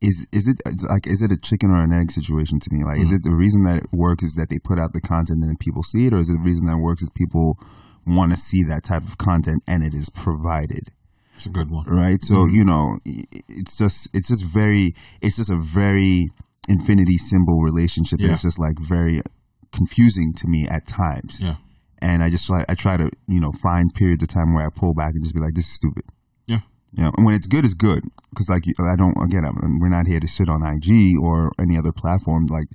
[0.00, 2.84] is is it it's like is it a chicken or an egg situation to me?
[2.84, 3.16] Like, is mm.
[3.16, 5.56] it the reason that it works is that they put out the content and then
[5.58, 7.58] people see it, or is it the reason that it works is people
[8.06, 10.92] want to see that type of content and it is provided?
[11.34, 11.86] It's a good one.
[11.86, 12.22] right?
[12.22, 12.54] So mm-hmm.
[12.54, 16.30] you know, it's just it's just very it's just a very
[16.68, 18.20] infinity symbol relationship.
[18.20, 18.32] Yeah.
[18.32, 19.20] It's just like very
[19.72, 21.56] confusing to me at times, Yeah.
[22.08, 24.70] And I just try I try to you know find periods of time where I
[24.82, 26.04] pull back and just be like, this is stupid.
[26.46, 26.60] Yeah.
[26.96, 28.64] You know, and when it's good, it's good because like
[28.94, 30.88] I don't again I'm, we're not here to sit on IG
[31.26, 32.46] or any other platform.
[32.58, 32.68] Like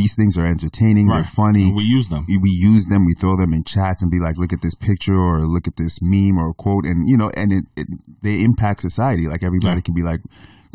[0.00, 2.24] these things are entertaining, they're funny We use them.
[2.26, 4.74] we, we use them, we throw them in chats and be like, look at this
[4.74, 6.84] picture or look at this meme or quote.
[6.86, 7.86] And, you know, and it, it
[8.22, 9.26] they impact society.
[9.32, 9.86] Like everybody Yeah.
[9.88, 10.20] can be like,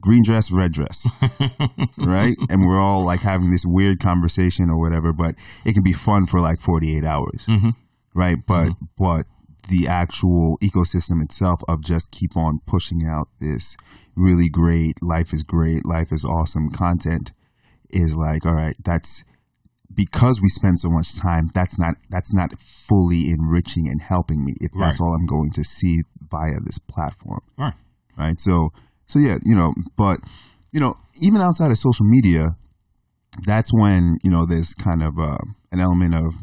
[0.02, 1.08] green dress, red dress,
[1.98, 2.36] right?
[2.50, 5.34] And we're all like having this weird conversation or whatever, but
[5.66, 7.74] it can be fun for like 48 hours, Mhm.
[8.18, 8.38] Right?
[8.46, 9.26] But, but
[9.70, 13.78] the actual ecosystem itself of just keep on pushing out this
[14.16, 17.32] really great, life is great, life is awesome content
[17.90, 19.24] is like, all right, that's
[19.94, 21.50] because we spend so much time.
[21.54, 25.06] That's not that's not fully enriching and helping me if that's Right.
[25.06, 27.74] all I'm going to see via this platform, Right.
[28.18, 28.40] right?
[28.40, 28.70] So,
[29.08, 30.20] so yeah, you know, but
[30.72, 32.58] you know, even outside of social media,
[33.46, 35.38] that's when you know there's kind of uh,
[35.72, 36.34] an element of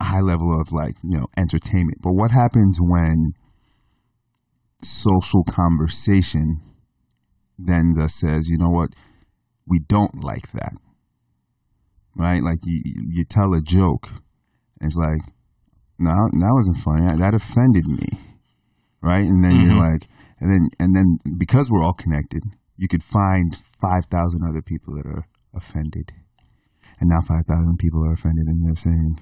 [0.00, 1.98] high level of like you know entertainment.
[2.02, 3.32] But what happens when
[4.82, 6.60] social conversation
[7.58, 8.90] then just says, you know what,
[9.66, 10.72] we don't like that,
[12.16, 12.42] right?
[12.42, 14.08] Like you you tell a joke,
[14.80, 15.20] and it's like,
[15.98, 17.06] no, that wasn't funny.
[17.18, 18.08] That offended me,
[19.02, 19.26] right?
[19.28, 19.92] And then you're Mhm.
[19.92, 20.08] like,
[20.40, 22.42] and then and then because we're all connected,
[22.76, 26.12] you could find five thousand other people that are offended,
[26.98, 29.20] and now five thousand people are offended, and they're saying,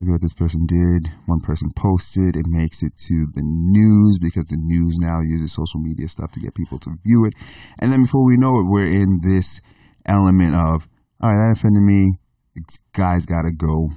[0.00, 1.12] look at what this person did.
[1.26, 2.36] One person posted.
[2.36, 6.40] It makes it to the news because the news now uses social media stuff to
[6.40, 7.34] get people to view it.
[7.78, 9.60] And then before we know it, we're in this
[10.06, 10.88] element of,
[11.22, 12.18] all right, that offended me.
[12.54, 13.90] This guy's got to go.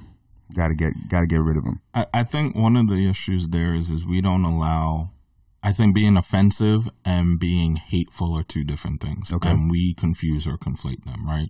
[0.56, 1.80] Got to get, got to get rid of him.
[1.94, 5.10] I, I think one of the issues there is is we don't allow
[5.62, 9.32] I think being offensive and being hateful are two different things.
[9.32, 9.50] Okay.
[9.50, 11.48] And we confuse or conflate them, right?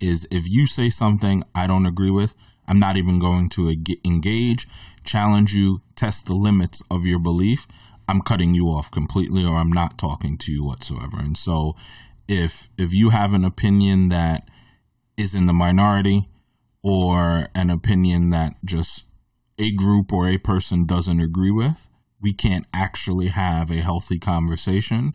[0.00, 2.34] Is if you say something I don't agree with,
[2.70, 3.68] I'm not even going to
[4.04, 4.68] engage,
[5.02, 7.66] challenge you, test the limits of your belief.
[8.08, 11.18] I'm cutting you off completely or I'm not talking to you whatsoever.
[11.18, 11.74] And so
[12.28, 14.48] if if you have an opinion that
[15.16, 16.28] is in the minority
[16.80, 19.04] or an opinion that just
[19.58, 21.88] a group or a person doesn't agree with,
[22.22, 25.12] we can't actually have a healthy conversation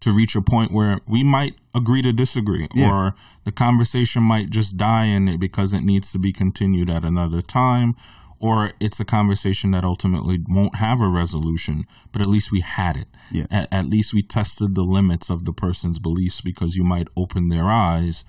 [0.00, 2.92] to reach a point where we might agree to disagree Yeah.
[2.92, 7.04] or the conversation might just die in it because it needs to be continued at
[7.04, 7.94] another time
[8.40, 12.96] or it's a conversation that ultimately won't have a resolution but at least we had
[12.96, 13.46] it Yeah.
[13.50, 17.48] at, at least we tested the limits of the person's beliefs because you might open
[17.48, 18.24] their eyes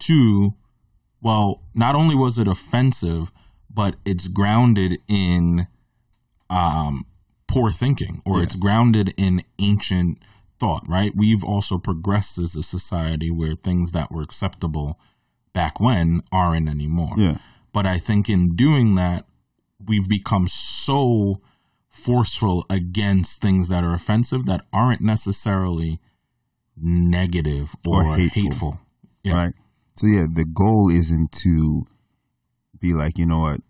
[0.00, 0.54] to
[1.20, 3.30] well not only was it offensive
[3.72, 5.68] but it's grounded in
[6.50, 7.06] um
[7.46, 8.42] poor thinking or Yeah.
[8.44, 10.18] it's grounded in ancient
[10.58, 14.98] thought right we've also progressed as a society where things that were acceptable
[15.52, 17.38] back when aren't anymore Yeah.
[17.72, 19.26] but i think in doing that
[19.84, 21.40] we've become so
[21.88, 25.98] forceful against things that are offensive that aren't necessarily
[26.76, 28.42] negative or, Or hateful.
[28.42, 28.80] hateful.
[29.22, 29.34] Yeah.
[29.34, 29.54] Right.
[29.96, 31.86] So yeah, the goal isn't to
[32.78, 33.60] be like, you know what,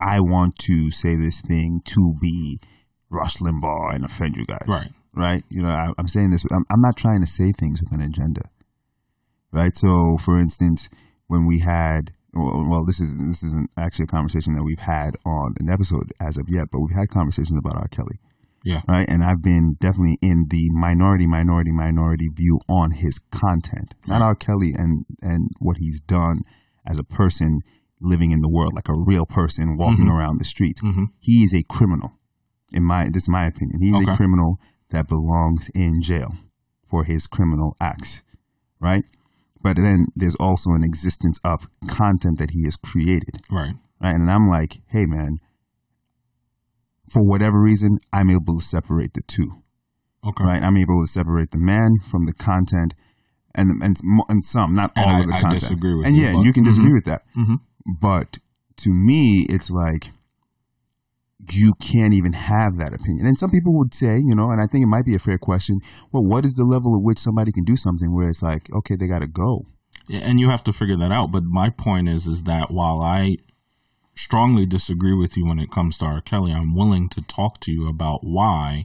[0.00, 2.60] I want to say this thing to be
[3.08, 4.66] Rush Limbaugh and offend you guys.
[4.68, 4.92] Right.
[5.16, 5.44] Right.
[5.48, 6.44] You know, I, I'm saying this.
[6.50, 8.42] I'm, I'm not trying to say things with an agenda.
[9.52, 9.76] Right.
[9.76, 10.88] So, for instance,
[11.28, 15.14] when we had, well, well, this is this isn't actually a conversation that we've had
[15.24, 17.86] on an episode as of yet, but we've had conversations about R.
[17.88, 18.18] Kelly
[18.64, 18.80] Yeah.
[18.88, 19.08] right?
[19.08, 24.34] And I've been definitely in the minority, minority, minority view on his content, not R.
[24.34, 26.38] Kelly and and what he's done
[26.84, 27.60] as a person
[28.00, 30.10] living in the world, like a real person walking Mhm.
[30.18, 30.82] around the streets.
[30.82, 31.06] Mhm.
[31.20, 32.18] He is a criminal,
[32.72, 33.78] in my this is my opinion.
[33.80, 34.10] He's Okay.
[34.12, 34.58] a criminal
[34.94, 36.32] that belongs in jail
[36.88, 38.22] for his criminal acts,
[38.80, 39.04] right?
[39.60, 43.74] But then there's also an existence of content that he has created Right.
[44.00, 44.14] right?
[44.14, 45.38] And I'm like, hey, man,
[47.10, 49.50] for whatever reason, I'm able to separate the two,
[50.26, 50.44] Okay.
[50.44, 50.62] right?
[50.62, 52.94] I'm able to separate the man from the content,
[53.54, 53.96] and and
[54.28, 55.60] and some, not And all I- of the I content.
[55.60, 56.94] disagree with and you, yeah, you can disagree Mhm.
[56.94, 57.60] with that, Mhm.
[58.00, 58.38] but
[58.76, 60.12] to me, it's like
[61.52, 63.26] you can't even have that opinion.
[63.26, 65.38] And some people would say, you know, and I think it might be a fair
[65.38, 65.80] question.
[66.12, 68.96] Well, what is the level at which somebody can do something where it's like, okay,
[68.96, 69.66] they got to go?
[70.12, 71.32] and you have to figure that out.
[71.32, 73.36] But my point is, is that while I
[74.14, 76.20] strongly disagree with you when it comes to R.
[76.20, 78.84] Kelly, I'm willing to talk to you about why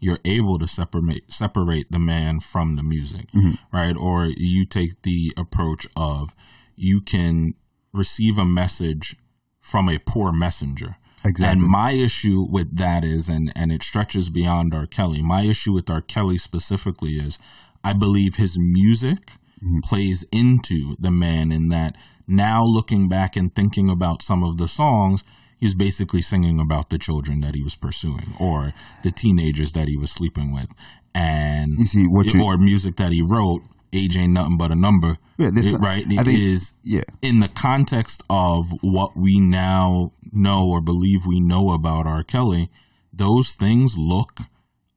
[0.00, 3.52] you're able to separate separate the man from the music, Mm-hmm.
[3.76, 3.96] right?
[3.96, 6.34] Or you take the approach of
[6.74, 7.54] you can
[7.92, 9.16] receive a message
[9.60, 10.96] from a poor messenger.
[11.26, 11.60] Exactly.
[11.60, 14.86] And my issue with that is, and, and it stretches beyond R.
[14.86, 15.22] Kelly.
[15.22, 16.00] My issue with R.
[16.00, 17.38] Kelly specifically is,
[17.82, 19.26] I believe his music
[19.62, 19.80] mm-hmm.
[19.80, 24.68] plays into the man in that now looking back and thinking about some of the
[24.68, 25.24] songs,
[25.58, 29.96] he's basically singing about the children that he was pursuing or the teenagers that he
[29.96, 30.72] was sleeping with.
[31.14, 33.62] And You see, what you- or music that he wrote,
[33.96, 35.18] age ain't nothing but a number.
[35.38, 36.06] Yeah, this- right?
[36.08, 37.02] I It think- is yeah.
[37.22, 42.22] in the context of what we now know or believe we know about R.
[42.22, 42.70] Kelly,
[43.12, 44.40] those things look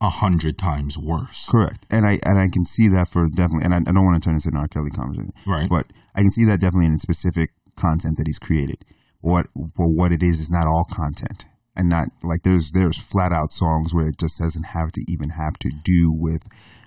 [0.02, 1.46] a hundred times worse.
[1.50, 4.22] Correct, and I and I can see that for definitely, and I, I don't want
[4.22, 4.68] to turn this into an R.
[4.68, 5.70] Kelly conversation, Right.
[5.70, 8.86] But I can see that definitely in specific content that he's created.
[9.22, 11.46] What but what it is is not all content,
[11.80, 15.30] and not like there's there's flat out songs where it just doesn't have to even
[15.32, 16.44] have to do with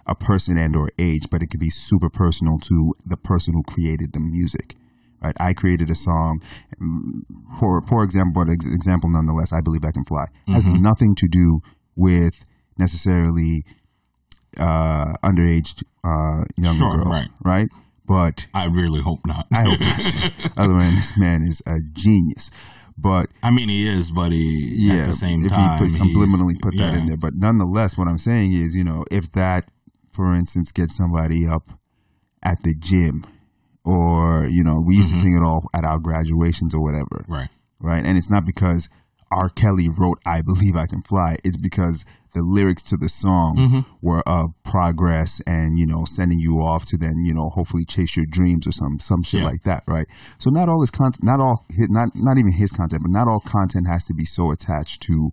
[0.06, 3.62] a person and or age, but it could be super personal to the person who
[3.62, 4.76] created the music.
[5.24, 6.42] Right, I created a song,
[6.80, 7.22] mm,
[7.58, 9.52] for for example, but ex- example nonetheless.
[9.52, 11.60] I believe I can fly has nothing to do
[11.94, 12.44] with
[12.76, 13.64] necessarily
[14.58, 17.28] uh, underage uh, young Sure, girls, right.
[17.44, 17.68] right?
[18.04, 19.46] But I really hope not.
[19.52, 20.52] I hope not.
[20.58, 22.50] Other than this man is a genius.
[22.96, 25.92] But I mean, he is, but he yeah, at the same if time, he put
[26.00, 26.98] subliminally put that yeah.
[26.98, 27.16] in there.
[27.16, 29.68] But nonetheless, what I'm saying is, you know, if that,
[30.12, 31.70] for instance, gets somebody up
[32.42, 33.24] at the gym,
[33.84, 35.18] or you know, we used Mm-hmm.
[35.18, 37.48] to sing it all at our graduations or whatever, Right.
[37.80, 38.04] right?
[38.04, 38.88] And it's not because
[39.36, 39.48] R.
[39.48, 43.80] Kelly wrote "I Believe I Can Fly." It's because the lyrics to the song Mm-hmm.
[44.00, 48.16] were of progress and you know sending you off to then you know hopefully chase
[48.16, 49.46] your dreams or some some shit Yeah.
[49.46, 50.06] like that, right?
[50.38, 53.28] So not all his content, not all his, not not even his content, but not
[53.28, 55.30] all content has to be so attached to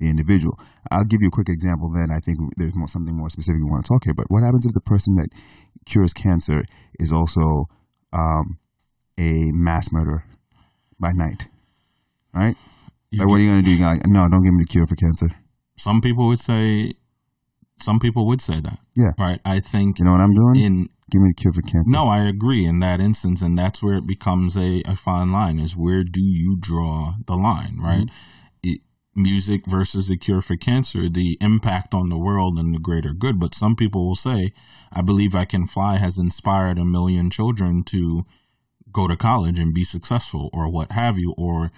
[0.00, 0.58] the individual.
[0.90, 1.90] I'll give you a quick example.
[1.92, 4.14] Then I think there's more, something more specific we want to talk here.
[4.14, 5.28] But what happens if the person that
[5.84, 6.64] cures cancer
[6.98, 7.66] is also
[8.12, 8.58] um,
[9.18, 10.24] a mass murderer
[10.98, 11.48] by night?
[12.32, 12.56] Right?
[13.10, 13.70] You Like, what are you gonna do?
[13.70, 15.30] You're gonna like, no, don't give me the cure for cancer.
[15.76, 16.92] Some people would say,
[17.78, 18.78] some people would say that.
[18.96, 19.12] Yeah.
[19.18, 19.40] Right.
[19.44, 20.56] I think You know what I'm doing?
[20.56, 21.86] in give me the cure for cancer.
[21.88, 25.58] No, I agree in that instance, and that's where it becomes a, a fine line.
[25.58, 28.06] Is where do you draw the line, right?
[28.06, 28.14] Mm-hmm.
[28.62, 28.80] It,
[29.16, 33.40] music versus the cure for cancer, the impact on the world and the greater good.
[33.40, 34.52] But some people will say,
[34.92, 38.24] "I believe I can fly" has inspired a million children to
[38.92, 41.72] go to college and be successful, or what have you, or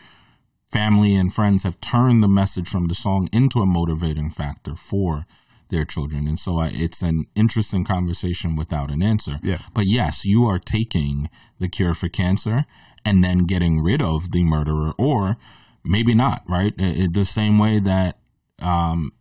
[0.72, 5.26] family and friends have turned the message from the song into a motivating factor for
[5.70, 6.26] their children.
[6.26, 9.38] And so I, it's an interesting conversation without an answer.
[9.42, 9.58] Yeah.
[9.74, 12.64] But yes, you are taking the cure for cancer
[13.04, 15.36] and then getting rid of the murderer, or
[15.84, 16.74] maybe not, right?
[16.78, 18.18] I- I- the same way that
[18.60, 19.12] um,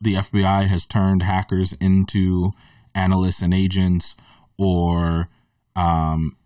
[0.00, 2.52] the FBI has turned hackers into
[2.94, 4.16] analysts and agents,
[4.56, 5.28] or
[5.76, 6.36] um,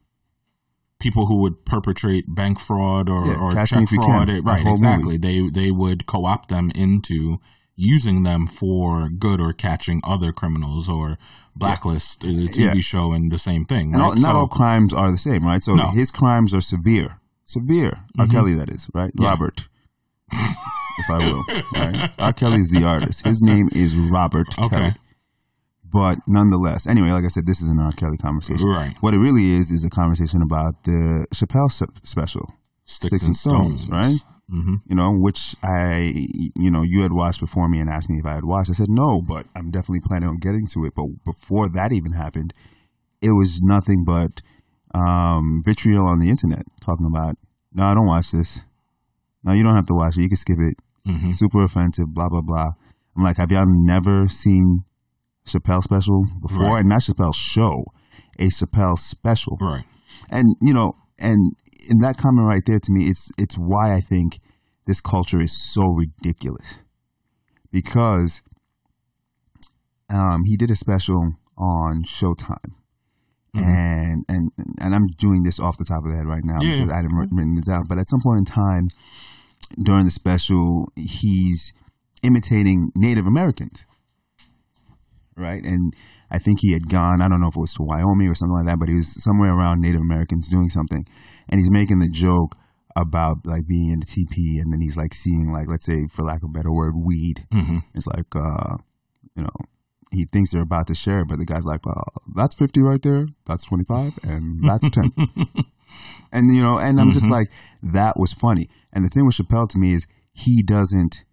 [1.03, 4.29] people who would perpetrate bank fraud or, Yeah, or check fraud.
[4.29, 4.45] can.
[4.45, 5.17] Right, exactly.
[5.19, 7.38] They they would co-opt them into
[7.77, 11.19] using them for good or catching other criminals or
[11.57, 12.81] blacklist uh, the TV Yeah.
[12.81, 13.93] show and the same thing.
[13.93, 14.09] And right?
[14.09, 15.62] all, not So- all crimes are the same, right?
[15.62, 15.88] So No.
[15.91, 17.93] his crimes are severe, severe.
[18.19, 18.27] R.
[18.29, 19.11] Kelly, that is, right?
[19.19, 19.29] Yeah.
[19.31, 19.69] Robert,
[20.31, 21.43] if I will.
[21.75, 22.11] Right?
[22.19, 22.33] R.
[22.33, 23.25] Kelly's the artist.
[23.27, 24.69] His name is Robert Okay.
[24.77, 24.95] Kelly.
[25.92, 27.92] But nonetheless, anyway, like I said, this is an R.
[27.92, 28.66] Kelly conversation.
[28.68, 28.96] Right.
[29.00, 31.70] What it really is is a conversation about the Chappelle
[32.02, 34.16] special, Sticks, and stones, right?
[34.50, 36.12] hmm you know, which I,
[36.57, 38.70] you know, you had watched before me and asked me if I had watched.
[38.70, 40.94] I said no, but I'm definitely planning on getting to it.
[40.94, 42.52] But before that even happened,
[43.20, 44.42] it was nothing but
[44.94, 47.37] um, vitriol on the internet talking about,
[47.72, 48.66] no, I don't watch this.
[49.44, 50.22] No, you don't have to watch it.
[50.22, 50.74] You can skip it.
[51.07, 52.72] hmm Super offensive, blah, blah, blah.
[53.16, 54.85] I'm like, have y'all never seen
[55.46, 56.68] Chappelle special before?
[56.68, 56.81] Right.
[56.81, 57.85] And not Chappelle show,
[58.38, 59.85] a Chappelle special Right.
[60.31, 61.52] and you know and
[61.90, 64.38] in that comment right there to me it's it's why i think
[64.87, 66.78] this culture is so ridiculous
[67.70, 68.42] because
[70.11, 72.73] um he did a special on showtime
[73.54, 74.50] and and
[74.81, 77.02] and i'm doing this off the top of the head right now Yeah, because i
[77.02, 78.88] didn't write written this down but at some point in time
[79.83, 81.73] during the special he's
[82.23, 83.87] imitating native americans
[85.37, 85.62] right?
[85.64, 85.94] And
[86.30, 88.54] I think he had gone, I don't know if it was to Wyoming or something
[88.56, 91.06] like that, but he was somewhere around Native Americans doing something.
[91.48, 92.56] And he's making the joke
[92.96, 96.22] about like being in the TP and then he's like seeing like, let's say for
[96.22, 97.46] lack of a better word, weed.
[97.50, 98.76] hmm It's like, uh,
[99.35, 99.56] you know,
[100.10, 102.04] he thinks they're about to share it, but the guy's like, well,
[102.37, 103.26] that's 50 right there.
[103.46, 105.12] That's 25 and that's 10.
[106.33, 107.50] and, you know, and I'm just like,
[107.83, 108.68] that was funny.
[108.92, 111.24] And the thing with Chappelle to me is he doesn't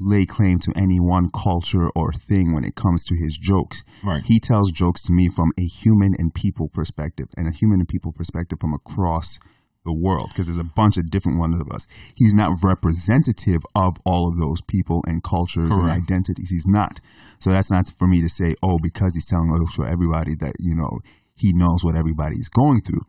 [0.00, 3.84] lay claim to any one culture or thing when it comes to his jokes.
[4.04, 4.22] Right.
[4.24, 7.88] He tells jokes to me from a human and people perspective and a human and
[7.88, 9.38] people perspective from across
[9.84, 11.86] the world because there's a bunch of different ones of us.
[12.14, 16.50] He's not representative of all of those people and cultures and identities.
[16.50, 17.00] He's not.
[17.40, 20.54] So that's not for me to say, oh, because he's telling us for everybody that,
[20.58, 20.98] you know,
[21.34, 23.02] he knows what everybody's going through.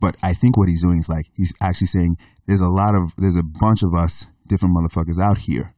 [0.00, 2.16] But I think what he's doing is like he's actually saying
[2.46, 5.74] there's a lot of there's a bunch of us different motherfuckers out here.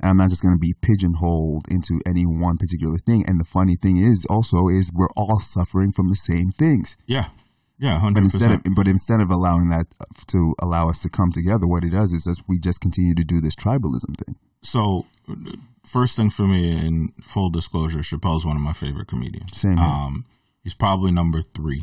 [0.00, 3.24] And I'm not just going to be pigeonholed into any one particular thing.
[3.26, 6.96] And the funny thing is also is we're all suffering from the same things.
[7.06, 7.28] Yeah.
[7.80, 8.14] Yeah, 100%.
[8.14, 9.86] But instead of but instead of allowing that
[10.28, 13.22] to allow us to come together, what it does is just we just continue to
[13.24, 14.34] do this tribalism thing.
[14.62, 15.06] So,
[15.86, 19.56] first thing for me, in full disclosure, Chappelle's one of my favorite comedians.
[19.56, 19.86] Same here.
[19.86, 20.24] Um,
[20.64, 21.82] he's probably number three.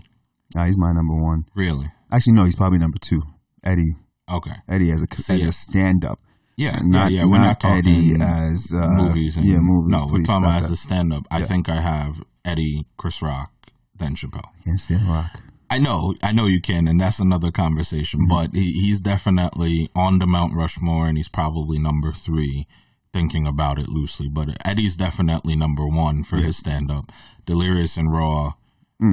[0.53, 1.45] Nah, he's my number one.
[1.55, 1.91] Really?
[2.11, 3.23] Actually, no, he's probably number two.
[3.63, 3.95] Eddie,
[4.29, 4.55] Okay.
[4.67, 6.19] Eddie as a as a stand up.
[6.57, 7.25] Yeah, Not, yeah, yeah.
[7.25, 9.35] We're not, talking Eddie as uh, movies.
[9.35, 9.91] And, yeah, movies.
[9.91, 11.25] No, we're talking about as a stand-up.
[11.29, 13.51] I think I have Eddie, Chris Rock,
[13.93, 14.49] then Chappelle.
[14.63, 15.41] Can't stand rock.
[15.69, 18.21] I know, I know you can, and that's another conversation.
[18.21, 18.29] Mm-hmm.
[18.29, 22.67] But he, he's definitely on the Mount Rushmore, and he's probably number three.
[23.13, 27.13] Thinking about it loosely, but Eddie's definitely number one for his stand-up.
[27.45, 28.55] Delirious and Raw,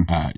[0.09, 0.31] uh,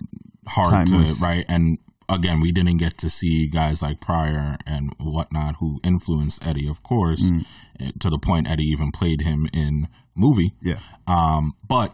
[0.47, 0.89] hard Mm.
[0.91, 1.17] Timeless.
[1.17, 1.45] to right.
[1.49, 1.79] And
[2.09, 6.83] again, we didn't get to see guys like Pryor and whatnot who influenced Eddie, of
[6.83, 7.45] course, Mm.
[7.79, 10.53] eh, to the point Eddie even played him in movie.
[10.61, 10.79] Yeah.
[11.07, 11.93] Um, but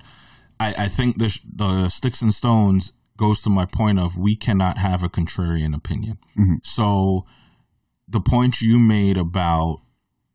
[0.59, 4.77] I, I think the the sticks and stones goes to my point of we cannot
[4.77, 6.17] have a contrarian opinion.
[6.63, 7.25] So
[8.07, 9.81] the point you made about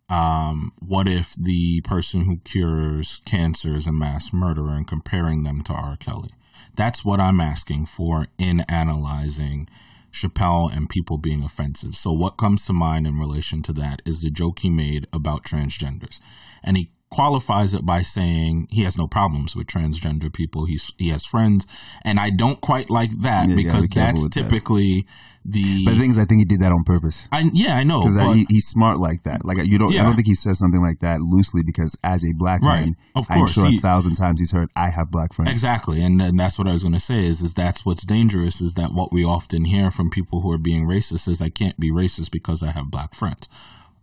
[0.09, 5.63] um, what if the person who cures cancer is a mass murderer and comparing them
[5.65, 5.97] to R.
[5.97, 6.31] Kelly?
[6.75, 9.69] That's what I'm asking for in analyzing
[10.13, 11.95] Chappelle and people being offensive.
[11.97, 15.45] So what comes to mind in relation to that is the joke he made about
[15.45, 16.21] transgenders.
[16.63, 20.67] And he qualifies it by saying he has no problems with transgender people.
[20.67, 21.67] He's he has friends.
[22.05, 24.43] And I don't quite like that Yeah, because be that's with that.
[24.45, 25.07] typically
[25.45, 27.85] the But the thing is, I think he did that on purpose I, yeah, I
[27.85, 28.03] know.
[28.05, 29.45] because he, he's smart like that.
[29.45, 32.33] Like you don't, I don't think he says something like that loosely because as a
[32.35, 32.81] black Right.
[32.87, 35.51] man, Of course, I'm sure he- a thousand times he's heard, "I have black friends."
[35.53, 38.61] Exactly, and, and that's what I was going to say is is that's what's dangerous
[38.61, 41.79] is that what we often hear from people who are being racist is I can't
[41.79, 43.49] be racist because I have black friends,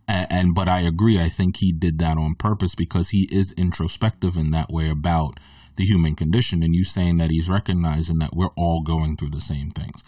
[0.08, 1.20] and, and but I agree.
[1.20, 5.38] I think he did that on purpose because he is introspective in that way about
[5.76, 9.40] the human condition, and you saying that he's recognizing that we're all going through the
[9.40, 10.04] same things.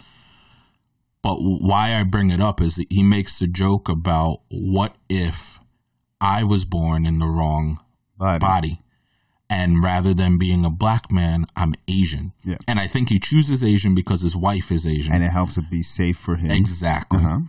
[1.23, 5.59] But why I bring it up is that he makes the joke about what if
[6.21, 7.81] I was born in the wrong
[8.17, 8.39] Body.
[8.39, 8.81] body.
[9.51, 12.33] And rather than being a black man, I'm Asian.
[12.45, 12.57] Yeah.
[12.67, 15.13] And I think he chooses Asian because his wife is Asian.
[15.13, 16.51] and it helps it be safe for him.
[16.51, 17.21] exactly.
[17.21, 17.41] Uh-huh.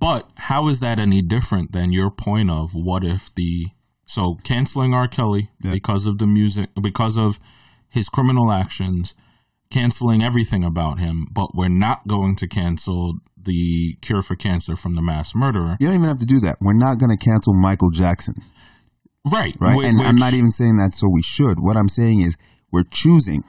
[0.00, 3.66] But how is that any different than your point of what if the
[4.06, 5.06] so canceling R.
[5.06, 5.72] Kelly Yeah.
[5.72, 7.38] because of the music because of
[7.88, 9.14] his criminal actions,
[9.70, 14.94] canceling everything about him, but we're not going to cancel the cure for cancer from
[14.96, 15.76] the mass murderer.
[15.80, 16.58] You don't even have to do that.
[16.60, 18.34] We're not going to cancel Michael Jackson,
[19.30, 19.56] Right.
[19.60, 19.76] right?
[19.76, 21.60] Whi- and I'm not even saying that so we should.
[21.60, 22.36] What I'm saying is
[22.72, 23.44] we're choosing.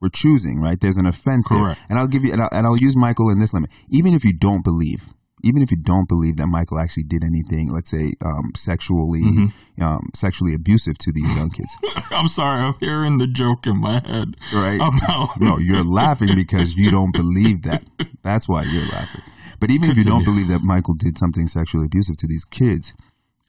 [0.00, 0.80] We're choosing, right?
[0.80, 1.78] There's an offense Correct.
[1.78, 1.86] there.
[1.90, 3.70] And I'll give you, and I'll, and I'll use Michael in this limit.
[3.90, 5.08] Even if you don't believe,
[5.42, 9.82] even if you don't believe that Michael actually did anything, let's say, um, sexually, Mm-hmm.
[9.82, 11.74] um, sexually abusive to these young kids,
[12.10, 14.36] I'm sorry, I'm hearing the joke in my head.
[14.52, 14.76] right?
[14.80, 17.82] About no, you're laughing because you don't believe that.
[18.22, 19.22] That's why you're laughing.
[19.60, 22.92] But even if you don't believe that Michael did something sexually abusive to these kids,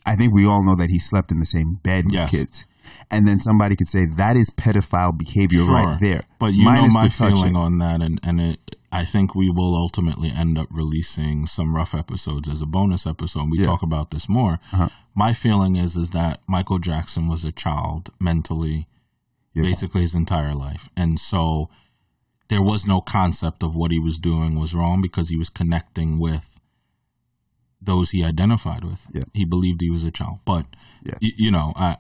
[0.06, 2.66] I think we all know that he slept in the same bed with kids.
[3.10, 6.24] And then somebody could say that is pedophile behavior right there.
[6.40, 9.76] But you know Minus my feeling on that, and and it, I think we will
[9.76, 13.50] ultimately end up releasing some rough episodes as a bonus episode.
[13.52, 13.66] We Yeah.
[13.66, 14.60] talk about this more.
[14.74, 14.90] Uh-huh.
[15.16, 18.88] My feeling is is that Michael Jackson was a child mentally,
[19.54, 19.64] Yeah.
[19.64, 21.70] basically his entire life, and so
[22.50, 26.20] there was no concept of what he was doing was wrong because he was connecting
[26.20, 26.60] with
[27.82, 29.08] those he identified with.
[29.14, 29.24] Yeah.
[29.34, 30.66] He believed he was a child, but
[31.04, 31.16] Yeah.
[31.22, 31.98] y- you know, I,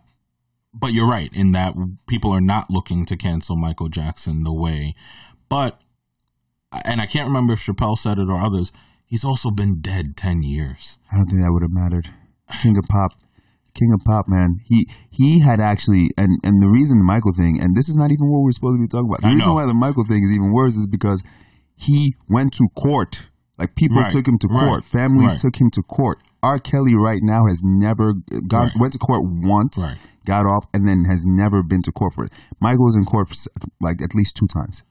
[0.74, 1.74] but you're right in that
[2.08, 4.96] people are not looking to cancel Michael Jackson the way,
[5.50, 5.82] but,
[6.86, 8.72] and I can't remember if Chappelle said it or others.
[9.06, 10.98] He's also been dead ten years.
[11.12, 12.14] I don't think that would have mattered.
[12.62, 13.12] King of Pop,
[13.74, 14.60] King of Pop, man.
[14.66, 18.12] He he had actually, and and the reason the Michael thing, and this is not
[18.12, 19.22] even what we're supposed to be talking about.
[19.22, 19.56] The I reason know.
[19.56, 21.24] why the Michael thing is even worse is because
[21.76, 23.28] he went to court.
[23.62, 25.40] Like people Right, took him to right, court, families right.
[25.40, 26.18] took him to court.
[26.42, 26.58] R.
[26.58, 28.14] Kelly right now has never
[28.48, 28.80] got Right.
[28.80, 29.98] went to court once, Right.
[30.26, 32.34] got off, and then has never been to court for it.
[32.60, 33.36] Michael was in court for
[33.80, 34.82] like at least two times.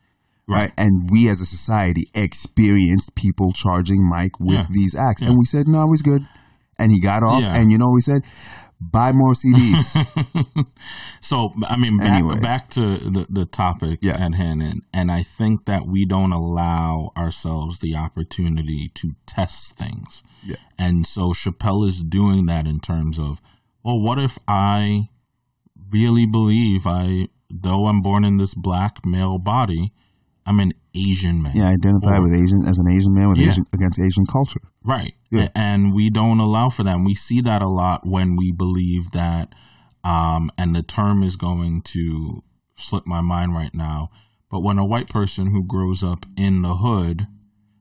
[0.49, 0.73] Right.
[0.79, 4.67] And we as a society experienced people charging Mike with Yeah.
[4.71, 5.23] these acts.
[5.23, 5.29] Yeah.
[5.29, 6.23] And we said, no, he's good.
[6.79, 7.43] And he got off.
[7.43, 7.57] Yeah.
[7.57, 8.23] And you know we said?
[8.81, 9.95] Buy more CDs.
[11.21, 12.41] So I mean, back, Anyway.
[12.41, 14.17] back to the the topic Yeah.
[14.17, 19.77] at hand, and, and I think that we don't allow ourselves the opportunity to test
[19.77, 20.23] things.
[20.43, 20.57] Yeah.
[20.79, 23.43] And so Chappelle is doing that in terms of,
[23.85, 25.11] well, what if I
[25.91, 29.93] really believe I, though I'm born in this black male body,
[30.51, 31.53] I'm an Asian man.
[31.55, 33.51] yeah, identify Or- with Asian as an Asian man with Yeah.
[33.51, 34.61] Asian against Asian culture.
[34.83, 35.15] Right.
[35.31, 35.49] Yeah.
[35.55, 36.97] And we don't allow for that.
[36.97, 39.55] And we see that a lot when we believe that,
[40.03, 42.43] um, and the term is going to
[42.77, 44.09] slip my mind right now,
[44.51, 47.29] but when a white person who grows up in the hood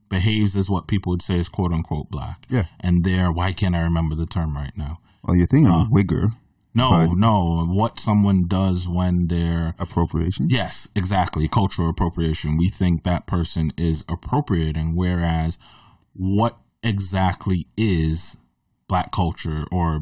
[0.10, 2.46] behaves as what people would say is quote unquote black.
[2.50, 2.66] Yeah.
[2.80, 5.00] And they're, why can't I remember the term right now?
[5.24, 6.34] Well, you're thinking Uh, of Wigger
[6.74, 7.66] No, But- no.
[7.66, 10.48] What someone does when they're appropriation.
[10.50, 11.48] Yes, exactly.
[11.48, 12.58] Cultural appropriation.
[12.58, 15.58] We think that person is appropriating, whereas
[16.14, 18.38] what exactly is
[18.88, 20.02] black culture or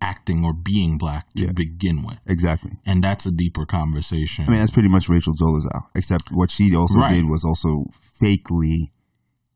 [0.00, 1.52] acting or being black to Yeah.
[1.52, 2.18] begin with?
[2.26, 2.72] Exactly.
[2.86, 4.44] And that's a deeper conversation.
[4.46, 7.14] I mean, that's pretty much Rachel Dolezal, except what she also Right.
[7.14, 7.84] did was also
[8.20, 8.90] fakely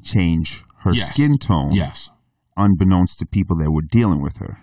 [0.02, 1.12] change her Yes.
[1.12, 2.10] skin tone, yes.
[2.56, 4.58] unbeknownst to people that were dealing with her.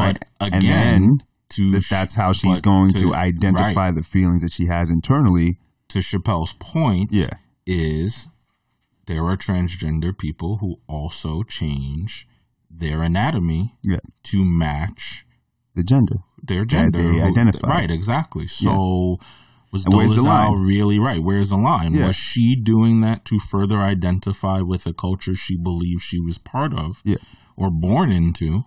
[0.00, 1.18] But and again,
[1.56, 3.94] then that that's how she's going to, to- identify right.
[3.94, 5.58] the feelings that she has internally.
[5.88, 7.30] to Chappelle's point Yeah.
[7.66, 8.28] is
[9.06, 12.28] there are transgender people who also change
[12.70, 13.98] their anatomy Yeah.
[14.24, 15.26] to match
[15.74, 16.16] The gender.
[16.42, 16.98] their gender.
[17.02, 17.66] they who- identify.
[17.68, 18.46] Right, exactly.
[18.46, 19.18] So
[19.72, 20.62] was And where's Dolezal line?
[20.62, 21.22] really right?
[21.22, 21.94] Where's the line?
[21.94, 22.06] Yeah.
[22.08, 26.72] Was she doing that to further identify with a culture she believed she was part
[26.72, 27.16] of Yeah.
[27.56, 28.62] or born into?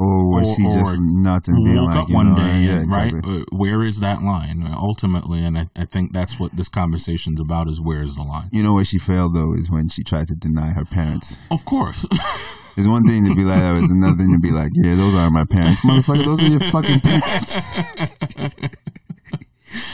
[0.00, 2.60] Or was Or- she just not and being woke like, up you one know, day,
[2.62, 3.08] yeah, right?
[3.12, 3.40] exactly.
[3.42, 5.44] Uh, where is that line ultimately?
[5.44, 8.48] And I, I think that's what this conversation's about: is where is the line?
[8.50, 11.36] You know where she failed though is when she tried to deny her parents.
[11.50, 12.06] Of course,
[12.78, 15.14] it's one thing to be like that, it's another thing to be like, yeah, those
[15.14, 16.24] are my parents, motherfucker.
[16.24, 17.76] Those are your fucking parents.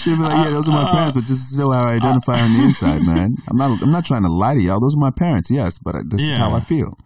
[0.03, 2.41] She'd be like, yeah, those are my parents, but this is still how I identify
[2.41, 3.37] on the inside, man.
[3.49, 4.81] I'm not, I'm not trying to lie to y'all.
[4.81, 6.97] Those are my parents, yes, but this is how I feel.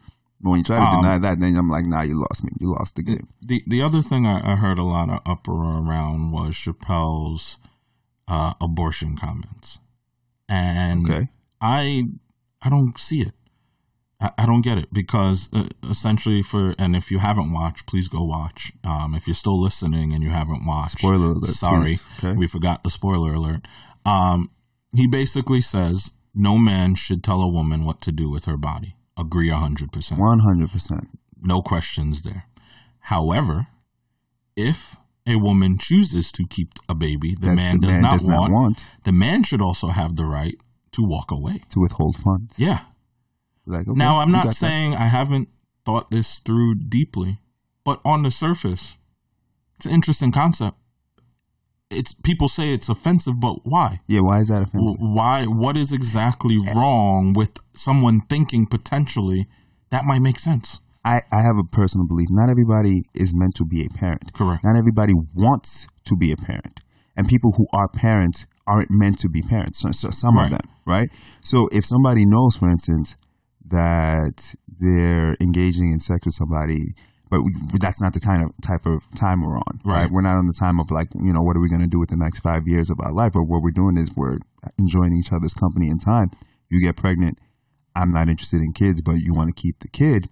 [0.40, 2.50] But when you try to Um, deny that, then I'm like, nah, you lost me.
[2.58, 3.28] You lost the game.
[3.42, 7.58] the the other thing I, I heard a lot of uproar around was Chappelle's
[8.26, 9.78] uh, abortion comments,
[10.48, 11.28] and Okay.
[11.60, 12.04] I
[12.62, 13.32] I don't see it.
[14.20, 18.08] I, I don't get it because uh, essentially for and if you haven't watched, please
[18.08, 18.72] go watch.
[18.84, 21.96] Um, if you're still listening and you haven't watched, Spoiler alert, Sorry.
[22.18, 22.32] Okay.
[22.36, 23.66] we forgot the spoiler alert.
[24.06, 24.50] Um,
[24.94, 28.94] he basically says no man should tell a woman what to do with her body.
[29.20, 31.08] Agree hundred percent One hundred percent.
[31.42, 32.44] no questions there.
[33.00, 33.66] However,
[34.56, 34.96] if
[35.26, 38.24] a woman chooses to keep a baby the That man the does, man not, does
[38.24, 40.56] not want, want the man should also have the right
[40.92, 41.60] to walk away.
[41.70, 42.54] to withhold funds.
[42.58, 42.80] Yeah.
[43.66, 44.56] Like, okay, now, I'm not got that.
[44.56, 45.48] saying I haven't
[45.84, 47.38] thought this through deeply,
[47.84, 48.96] but on the surface,
[49.76, 50.76] it's an interesting concept.
[51.90, 54.00] It's people say it's offensive, but why?
[54.06, 54.96] Yeah, why is that offensive?
[55.00, 55.44] Why?
[55.46, 59.48] What is exactly wrong with someone thinking potentially
[59.90, 60.80] that might make sense?
[61.04, 62.28] I, I have a personal belief.
[62.30, 64.32] Not everybody is meant to be a parent.
[64.32, 64.62] Correct.
[64.62, 66.80] Not everybody wants to be a parent.
[67.16, 69.80] And people who are parents aren't meant to be parents.
[69.80, 70.44] So, so some Right.
[70.44, 71.10] of them, right?
[71.42, 73.16] So if somebody knows, for instance,
[73.66, 76.94] that they're engaging in sex with somebody,
[77.30, 80.02] but we, that's not the kind of type of time we're on, right?
[80.02, 80.10] Right.
[80.10, 81.98] We're not on the time of like, you know, what are we going to do
[81.98, 83.32] with the next five years of our life?
[83.32, 84.38] But what we're doing is we're
[84.78, 86.30] enjoying each other's company and time.
[86.68, 87.38] You get pregnant.
[87.94, 90.28] I'm not interested in kids, but you want to keep the kid.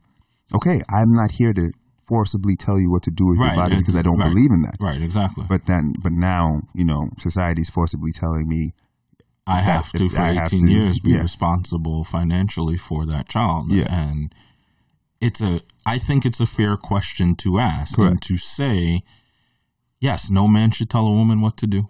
[0.55, 1.70] Okay, I'm not here to
[2.07, 4.28] forcibly tell you what to do with Right, your body because I don't right.
[4.28, 4.76] believe in that.
[4.80, 5.44] Right, exactly.
[5.49, 8.72] But then, but now, you know, society's forcibly telling me,
[9.46, 11.20] I have to for I 18 to, years be yeah.
[11.20, 13.72] responsible financially for that child.
[13.72, 13.86] Yeah.
[13.88, 14.34] And
[15.20, 19.02] it's a I think it's a fair question to ask and to say
[20.00, 21.88] yes, no man should tell a woman what to do.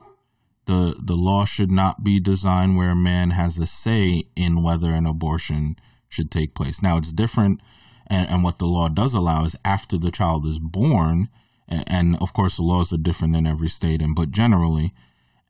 [0.67, 4.93] The the law should not be designed where a man has a say in whether
[4.93, 5.77] an abortion
[6.09, 6.83] should take place.
[6.83, 7.61] Now it's different
[8.07, 11.29] and, and what the law does allow is after the child is born
[11.69, 14.95] and, and of course the laws are different in every state and but generally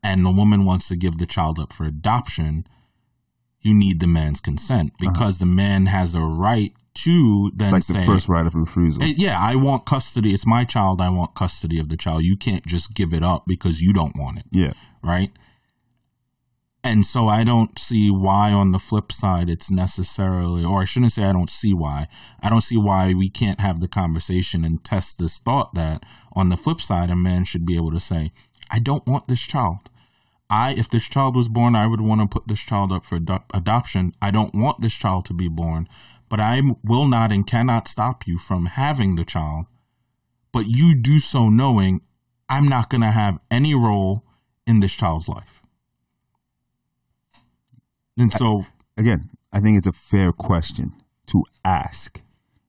[0.01, 2.65] and the woman wants to give the child up for adoption,
[3.61, 5.11] you need the man's consent uh-huh.
[5.11, 6.73] because the man has a right
[7.03, 9.03] to then it's like say, the first right of refusal.
[9.03, 10.33] "Yeah, I want custody.
[10.33, 11.01] It's my child.
[11.01, 12.23] I want custody of the child.
[12.23, 14.73] You can't just give it up because you don't want it, yeah.
[15.03, 15.31] right?"
[16.83, 21.11] And so I don't see why on the flip side it's necessarily, or I shouldn't
[21.11, 22.07] say I don't see why.
[22.41, 26.47] I don't see why we can't have the conversation and test this thought that on
[26.47, 28.31] the flip side, a man should be able to say,
[28.71, 29.89] I don't want this child.
[30.49, 33.17] I, if this child was born, I would want to put this child up for
[33.17, 34.15] ado- adoption.
[34.21, 35.87] I don't want this child to be born,
[36.29, 39.65] but I will not and cannot stop you from having the child.
[40.51, 42.01] But you do so knowing
[42.47, 44.23] I'm not going to have any role
[44.65, 45.61] in this child's life.
[48.17, 48.63] And so,
[48.97, 50.93] again, I think it's a fair question
[51.27, 52.21] to ask,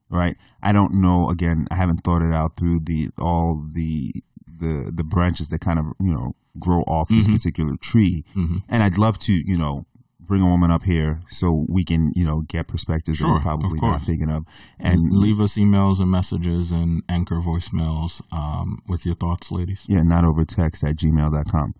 [0.09, 0.37] right?
[0.61, 1.29] I don't know.
[1.29, 4.13] Again, I haven't thought it out through the all the
[4.45, 7.33] the the branches that kind of you know grow off this Mhm.
[7.33, 8.63] particular tree, mhm.
[8.69, 9.85] and I'd love to you know
[10.31, 13.77] bring a woman up here so we can you know get perspectives that we're probably
[13.81, 14.45] not thinking of,
[14.79, 19.85] and leave us emails and messages and anchor voicemails um, with your thoughts, ladies.
[19.89, 21.73] yeah, not over text at gmail.com.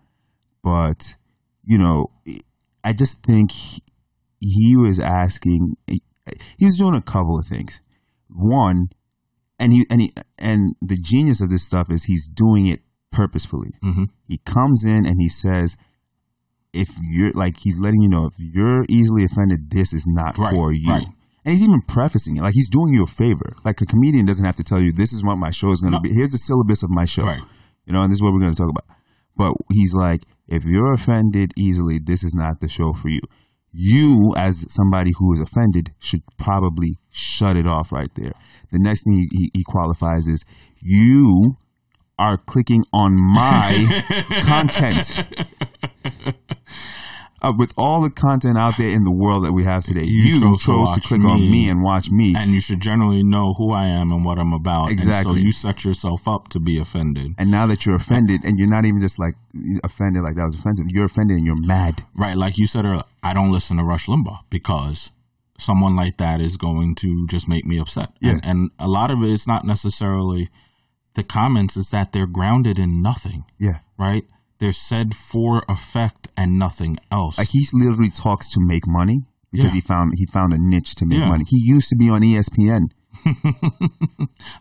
[0.62, 1.14] But,
[1.64, 2.10] you know,
[2.84, 3.82] I just think he,
[4.38, 7.80] he was asking, he was doing a couple of things.
[8.28, 8.88] One,
[9.58, 12.80] and he, and he, and the genius of this stuff is he's doing it
[13.10, 13.72] purposefully.
[13.82, 15.76] hmm He comes in and he says,
[16.72, 20.52] if you're like, he's letting you know, if you're easily offended, this is not Right,
[20.54, 20.88] for you.
[20.90, 21.06] right.
[21.44, 22.42] And he's even prefacing it.
[22.42, 23.56] Like he's doing you a favor.
[23.64, 25.92] Like a comedian doesn't have to tell you, this is what my show is going
[25.92, 26.02] to No.
[26.02, 26.10] be.
[26.14, 27.42] Here's the syllabus of my show Right.
[27.84, 28.86] you know, and this is what we're going to talk about.
[29.36, 33.20] But he's like, if you're offended easily, this is not the show for you.
[33.72, 38.32] You, as somebody who is offended, should probably shut it off right there.
[38.70, 40.44] The next thing he, he, he qualifies is
[40.82, 41.56] you
[42.22, 44.02] are clicking on my
[44.46, 45.24] content.
[47.44, 50.22] Uh, with all the content out there in the world that we have today, You
[50.34, 51.50] you, chose chose, to to, click on me.
[51.50, 52.36] me and watch me.
[52.36, 54.90] And you should generally know who I am and what I'm about.
[54.90, 55.40] And Exactly.
[55.40, 57.32] so you set yourself up to be offended.
[57.38, 59.34] and now that you're offended, and you're not even just like
[59.82, 62.04] offended, like that was offensive, you're offended and you're mad.
[62.14, 62.36] Right.
[62.36, 65.10] Like you said earlier, I don't listen to Rush Limbaugh because
[65.58, 68.10] someone like that is going to just make me upset.
[68.20, 68.34] Yeah.
[68.34, 70.48] And, and a lot of it is not necessarily
[71.14, 73.78] the comments, is that they're grounded in nothing, Yeah.
[73.98, 74.24] right?
[74.58, 77.36] They're said for effect and nothing else.
[77.38, 79.72] Like he literally talks to make money because Yeah.
[79.74, 81.28] he found he found a niche to make Yeah.
[81.28, 81.44] money.
[81.48, 82.88] He used to be on ESPN.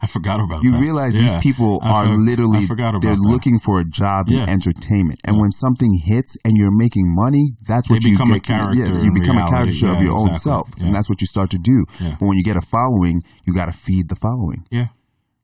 [0.02, 0.80] I forgot about You that.
[0.82, 1.22] realize Yeah.
[1.34, 3.22] these people are for- literally I forgot about they're that.
[3.22, 4.44] looking for a job Yeah.
[4.44, 5.20] in entertainment.
[5.24, 9.02] And when something hits and you're making money, that's what you become a character yeah,
[9.02, 9.56] you become a reality.
[9.56, 10.86] caricature of Yeah, your own self, Yeah.
[10.86, 11.86] and that's what you start to do.
[12.02, 12.16] Yeah.
[12.20, 14.64] But when you get a following, you got to feed the following.
[14.72, 14.88] Yeah.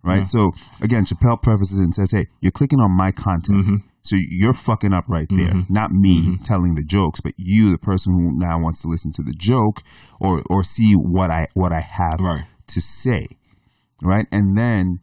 [0.04, 0.18] Right?
[0.18, 0.24] Yeah.
[0.24, 3.84] So again, Chappelle prefaces and says, "Hey, you're clicking on my content, Mhm.
[4.02, 5.54] so you're fucking up right there.
[5.54, 5.70] Mhm.
[5.70, 6.43] Not me Mhm.
[6.43, 9.82] telling the jokes, but you, the person who now wants to listen to the joke
[10.20, 12.45] or or see what I what I have Right.
[12.68, 13.28] to say,
[14.02, 14.28] right?
[14.32, 15.00] And then,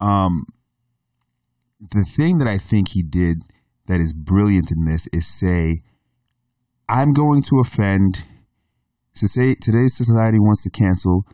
[0.00, 0.44] um,
[1.80, 3.42] the thing that I think he did
[3.86, 5.82] that is brilliant in this is say,
[6.88, 8.24] I'm going to offend.
[9.14, 11.26] So say today's society wants to cancel.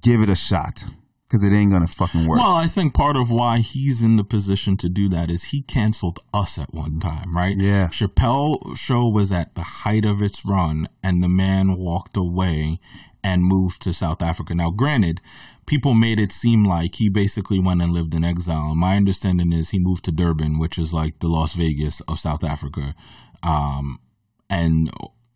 [0.00, 0.84] Give it a shot
[1.30, 2.40] because it ain't gonna fucking work.
[2.40, 5.62] Well, I think part of why he's in the position to do that is he
[5.62, 7.56] canceled us at one time, right?
[7.56, 7.88] Yeah.
[7.88, 12.80] Chappelle show was at the height of its run and the man walked away
[13.22, 14.56] and moved to South Africa.
[14.56, 15.20] Now, granted,
[15.66, 18.74] people made it seem like he basically went and lived in exile.
[18.74, 22.42] My understanding is he moved to Durban, which is like the Las Vegas of South
[22.42, 22.96] Africa.
[23.44, 24.00] Um,
[24.48, 24.90] and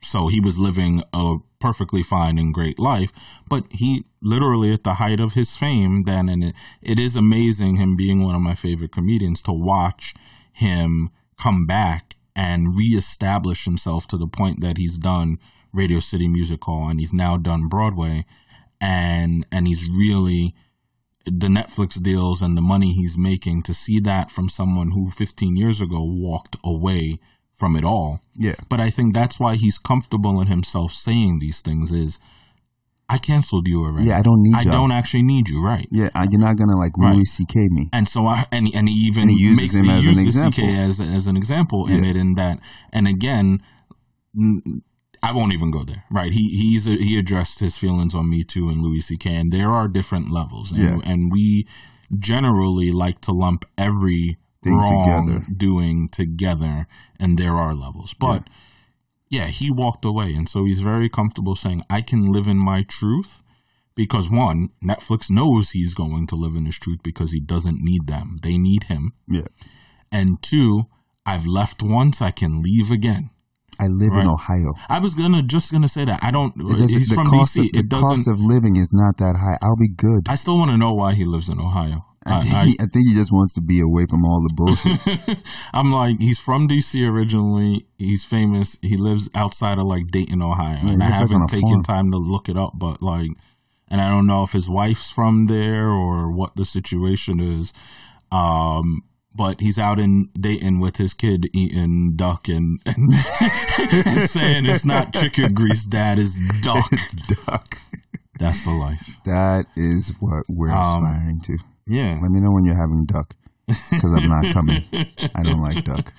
[0.04, 3.10] so he was living a perfectly fine and great life,
[3.48, 7.76] but he literally at the height of his fame then, and it, it is amazing
[7.76, 10.14] him being one of my favorite comedians to watch
[10.52, 15.38] him come back and reestablish himself to the point that he's done
[15.72, 18.24] Radio City Music Hall and he's now done Broadway.
[18.80, 20.54] And and he's really
[21.24, 25.56] the Netflix deals and the money he's making to see that from someone who 15
[25.56, 27.18] years ago walked away
[27.54, 28.20] from it all.
[28.36, 32.18] yeah, But I think that's why he's comfortable in himself saying these things is
[33.08, 34.08] I canceled you already.
[34.08, 34.18] yeah.
[34.18, 34.54] I don't need.
[34.56, 34.72] I y'all.
[34.72, 35.86] don't actually need you, right?
[35.92, 37.14] Yeah, I- you're not gonna like Right.
[37.14, 37.54] Louis C.K.
[37.70, 37.88] me.
[37.92, 40.64] And so I and and he even And he uses makes him as an example.
[40.64, 42.58] CK as as an example in it in that
[42.92, 43.60] and again
[45.22, 46.04] I won't even go there.
[46.10, 46.32] Right?
[46.32, 49.34] He he's he addressed his feelings on Me Too and Louis C.K.
[49.34, 50.98] and there are different levels, and, Yeah.
[51.04, 51.66] and we
[52.18, 55.46] generally like to lump every Thing together.
[55.56, 56.86] doing together,
[57.20, 58.14] and there are levels.
[58.14, 58.48] But
[59.30, 62.82] yeah, he walked away, and so he's very comfortable saying, "I can live in my
[62.82, 63.42] truth."
[63.96, 68.08] Because one, Netflix knows he's going to live in his truth because he doesn't need
[68.08, 69.46] them; they need him Yeah,
[70.10, 70.86] and two,
[71.24, 73.30] I've left once, I can leave again.
[73.78, 74.22] I live Right.
[74.24, 74.72] in Ohio.
[74.88, 76.54] I was gonna just gonna say that I don't.
[76.88, 77.66] He's from cost DC.
[77.66, 78.32] Of, the it cost doesn't.
[78.32, 79.58] of living is not that high.
[79.62, 80.28] I'll be good.
[80.28, 82.04] I still want to know why he lives in Ohio.
[82.26, 84.54] I think, I- he, I think he just wants to be away from all the
[84.54, 85.38] bullshit.
[85.74, 87.86] I'm like, he's from DC originally.
[87.98, 88.78] He's famous.
[88.82, 90.78] He lives outside of like Dayton, Ohio.
[90.84, 91.82] Yeah, and I like, haven't a taken farm.
[91.82, 93.30] time to look it up, but like,
[93.88, 97.72] and I don't know if his wife's from there or what the situation is.
[98.32, 99.02] Um,
[99.36, 103.12] but he's out in Dayton with his kid eating duck and, and,
[104.06, 106.86] and saying it's not chicken grease, dad, is duck.
[106.92, 107.14] it's
[107.44, 107.78] duck.
[108.38, 109.18] That's the life.
[109.26, 111.58] That is what we're Um, aspiring to.
[111.86, 112.18] Yeah.
[112.22, 113.34] Let me know when you're having duck,
[113.66, 114.84] because I'm not coming.
[115.34, 116.12] I don't like duck.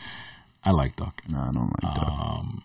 [0.63, 1.21] I like duck.
[1.29, 2.09] No, I don't like duck.
[2.11, 2.61] Um,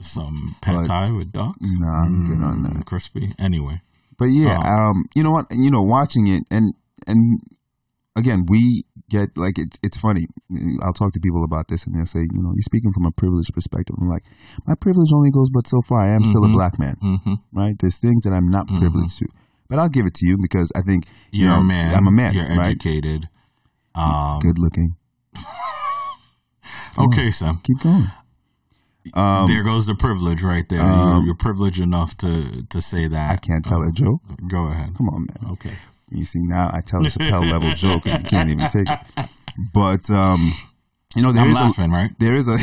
[0.00, 1.56] some pad thai with duck.
[1.60, 2.72] No, I'm good on that.
[2.72, 3.30] Mm, crispy.
[3.38, 3.82] Anyway.
[4.18, 5.46] But yeah, Uh, um, you know what?
[5.50, 6.74] You know, watching it and
[7.06, 7.40] and
[8.16, 10.26] again, we get like it's it's funny.
[10.82, 13.12] I'll talk to people about this, and they'll say, you know, you're speaking from a
[13.12, 13.96] privileged perspective.
[14.00, 14.22] I'm like,
[14.66, 16.00] my privilege only goes but so far.
[16.06, 16.52] I am still a Mhm.
[16.52, 17.74] black man, hmm right?
[17.78, 18.78] There's things that I'm not Mhm.
[18.78, 19.26] privileged to,
[19.70, 21.94] but I'll give it to you because I think you You're know, a man.
[21.94, 22.66] I'm a man, You're right?
[22.70, 23.28] educated.
[23.94, 24.96] Um, Good looking.
[26.98, 27.60] okay, Sam.
[27.62, 28.08] Keep going.
[29.14, 30.82] Um, there goes the privilege right there.
[30.82, 33.30] um, you're, you're privileged enough to to say that.
[33.30, 34.20] I can't tell a joke.
[34.48, 34.94] Go ahead.
[34.96, 35.52] Come on, man.
[35.52, 35.72] Okay.
[36.10, 39.00] You see now, I tell a Chappelle level joke, and you can't even take it.
[39.74, 40.52] But um,
[41.16, 42.10] you know, there I'm is a, laughing, right?
[42.18, 42.56] there is a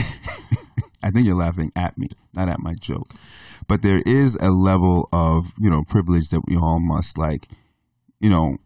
[1.03, 3.13] I think you're laughing at me, not at my joke.
[3.67, 7.47] But there is a level of, you know, privilege that we all must like,
[8.19, 8.57] you know,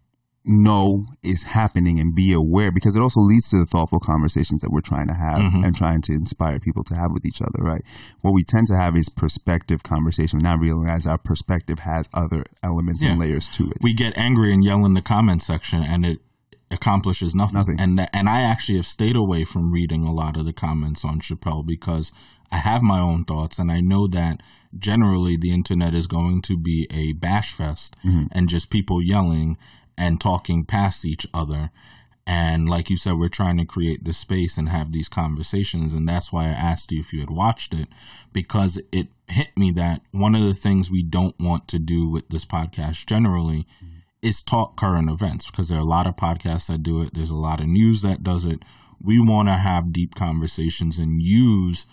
[0.43, 4.71] know is happening and be aware because it also leads to the thoughtful conversations that
[4.71, 5.63] we're trying to have Mhm.
[5.63, 7.83] and trying to inspire people to have with each other, right?
[8.21, 13.03] What we tend to have is perspective conversation, not realize our perspective has other elements
[13.03, 13.77] and layers to it.
[13.81, 16.21] We get angry and yell in the comment section, and it
[16.71, 17.53] accomplishes nothing.
[17.59, 17.79] Nothing.
[17.79, 21.05] And that- and I actually have stayed away from reading a lot of the comments
[21.05, 22.11] on Chappelle because
[22.51, 24.41] I have my own thoughts, and I know that
[24.77, 28.27] generally the internet is going to be a bash fest Mhm.
[28.31, 29.57] and just people yelling
[29.97, 31.71] and talking past each other.
[32.27, 35.93] And like you said, we're trying to create this space and have these conversations.
[35.93, 37.89] And that's why I asked you if you had watched it,
[38.31, 42.29] because it hit me that one of the things we don't want to do with
[42.29, 43.67] this podcast generally
[44.21, 47.13] is talk current events, because there are a lot of podcasts that do it.
[47.13, 48.63] There's a lot of news that does it.
[49.01, 51.87] We want to have deep conversations and use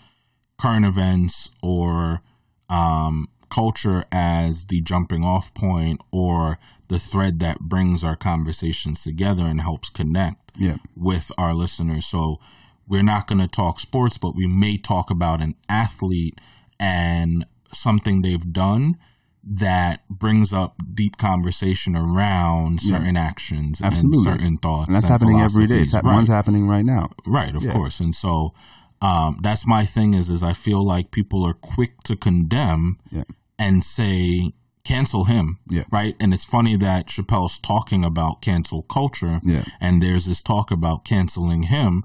[0.59, 2.21] current events or
[2.69, 9.43] um, culture as the jumping off point or the thread that brings our conversations together
[9.43, 10.77] and helps connect Yeah.
[10.95, 12.05] with our listeners.
[12.05, 12.39] So
[12.87, 16.39] we're not going to talk sports, but we may talk about an athlete
[16.79, 18.97] and something they've done
[19.43, 22.97] that brings up deep conversation around Yeah.
[22.97, 24.17] certain actions Absolutely.
[24.17, 24.87] and certain thoughts.
[24.87, 25.79] And that's and happening every day.
[25.79, 26.15] It's hap- Right.
[26.15, 27.09] One's happening right now.
[27.25, 27.71] Right, of Yeah.
[27.73, 27.99] course.
[27.99, 28.53] And so
[29.01, 33.23] um, that's my thing is is I feel like people are quick to condemn Yeah.
[33.57, 35.59] and say cancel him.
[35.69, 35.83] Yeah.
[35.91, 36.15] Right.
[36.19, 39.65] And it's funny that Chappelle's talking about cancel culture Yeah.
[39.79, 42.03] and there's this talk about canceling him.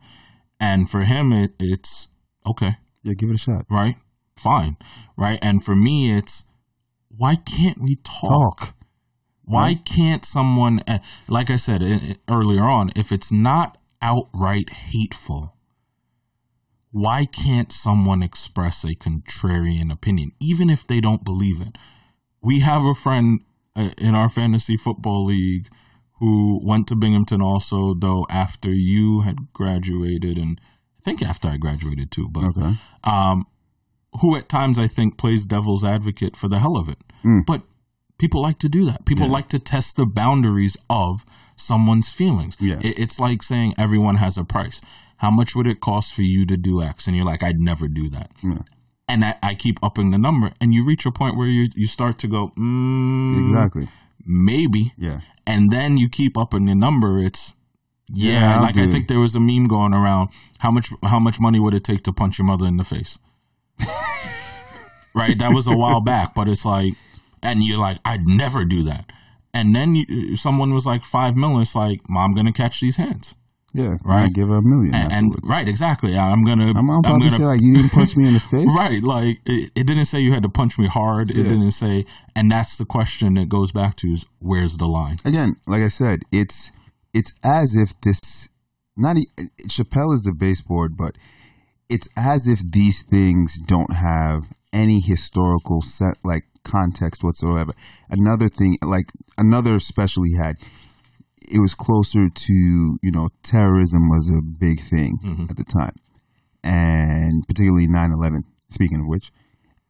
[0.61, 2.09] And for him it, it's
[2.47, 3.67] okay, Yeah, give it a shot.
[3.71, 3.97] right?
[4.37, 4.77] Fine.
[5.17, 5.39] Right.
[5.43, 6.45] And for me it's
[7.09, 8.59] why can't we talk?
[8.59, 8.75] Talk.
[9.47, 14.71] Why can't someone, eh, like I said eh, eh, earlier on, if it's not outright
[14.71, 15.54] hateful,
[16.95, 21.77] why can't someone express a contrarian opinion, even if they don't believe it?
[22.41, 23.41] We have a friend
[23.75, 25.67] uh, in our fantasy football league
[26.21, 30.61] who went to Binghamton also, though after you had graduated, and
[31.01, 32.75] I think after I graduated too, but Okay.
[33.03, 33.47] um,
[34.21, 36.99] who at times I think plays devil's advocate for the hell of it.
[37.25, 37.45] Mm.
[37.45, 37.63] But
[38.19, 39.05] people like to do that.
[39.05, 39.33] People Yeah.
[39.33, 41.25] like to test the boundaries of
[41.57, 42.57] someone's feelings.
[42.61, 42.79] Yeah.
[42.81, 44.81] It- it's like saying everyone has a price.
[45.19, 47.07] How much would it cost for you to do X?
[47.07, 48.31] And you're like, I'd never do that.
[48.43, 48.59] Yeah.
[49.09, 51.87] And I, I keep upping the number, and you reach a point where you you
[51.87, 53.89] start to go, mm, Exactly.
[54.25, 55.21] maybe, Yeah.
[55.47, 57.19] and then you keep upping the number.
[57.19, 57.55] It's
[58.09, 60.31] yeah, Yeah, like I think there was a meme going around.
[60.61, 63.19] How much how much money would it take to punch your mother in the face?
[65.15, 66.95] right, that was a while back, but it's like,
[67.43, 69.11] and you're like, I'd never do that.
[69.53, 71.61] And then you, someone was like five million.
[71.61, 73.35] It's like, mom, gonna catch these hands,
[73.75, 73.97] Yeah.
[74.05, 74.33] Right.
[74.33, 74.95] Give her a million.
[74.95, 76.17] and, and right, exactly.
[76.17, 78.35] I'm gonna, I'm, I'm I'm about to gonna say like you didn't punch me in
[78.35, 78.69] the face.
[78.77, 81.31] Right, like it, it didn't say you had to punch me hard.
[81.33, 81.43] It Yeah.
[81.45, 82.07] didn't say,
[82.37, 85.17] and that's the question it goes back to: is where's the line?
[85.25, 86.71] Again, like I said, it's
[87.13, 88.49] it's as if this
[88.97, 89.17] not
[89.69, 91.17] Chappelle is the baseboard, but
[91.89, 97.73] it's as if these things don't have any historical set like context whatsoever.
[98.09, 100.57] Another thing, like another special he had,
[101.49, 102.53] it was closer to
[103.03, 105.51] you know terrorism was a big thing Mhm.
[105.51, 105.95] at the time,
[106.63, 109.31] and particularly 9-11, Speaking of which,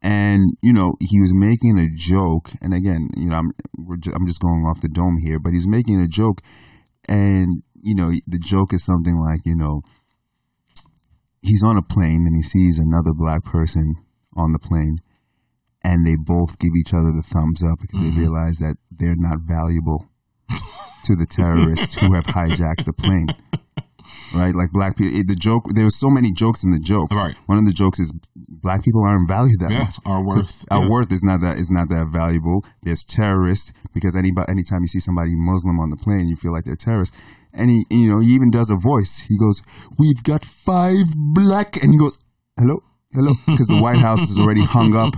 [0.03, 4.13] and you know he was making a joke, and again, you know I'm we're ju-
[4.15, 6.41] I'm just going off the dome here, but he's making a joke
[7.09, 9.83] and you know the joke is something like you know
[11.43, 13.95] he's on a plane and he sees another black person
[14.37, 14.99] on the plane
[15.83, 18.17] and they both give each other the thumbs up because Mm-hmm.
[18.17, 20.07] they realize that they're not valuable
[21.05, 23.29] to the terrorists who have hijacked the plane.
[24.35, 25.23] Right, like black people.
[25.27, 25.65] The joke.
[25.75, 27.11] There was so many jokes in the joke.
[27.13, 27.35] Right.
[27.47, 29.97] One of the jokes is black people aren't valued that Yeah, much.
[30.05, 30.65] our worth.
[30.71, 30.89] Our yeah.
[30.91, 32.65] worth is not that is not that valuable.
[32.83, 36.65] There's terrorists because anybody anytime you see somebody Muslim on the plane, you feel like
[36.65, 37.17] they're terrorists.
[37.53, 39.25] And he, you know, he even does a voice.
[39.29, 39.63] He goes,
[39.99, 42.19] "We've got five black," and he goes,
[42.59, 42.83] "Hello,
[43.13, 45.15] hello," because the White House is already hung up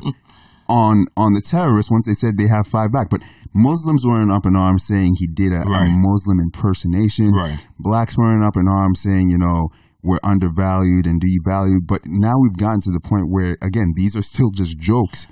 [0.69, 3.09] on on the terrorists once they said they have five black.
[3.11, 3.23] But
[3.55, 7.33] Muslims weren't up in arms saying he did a, a Muslim impersonation.
[7.33, 7.59] Right.
[7.79, 9.69] Blacks weren't up in arms saying, you know,
[10.03, 11.87] we're undervalued and devalued.
[11.87, 15.27] But now we've gotten to the point where, again, these are still just jokes.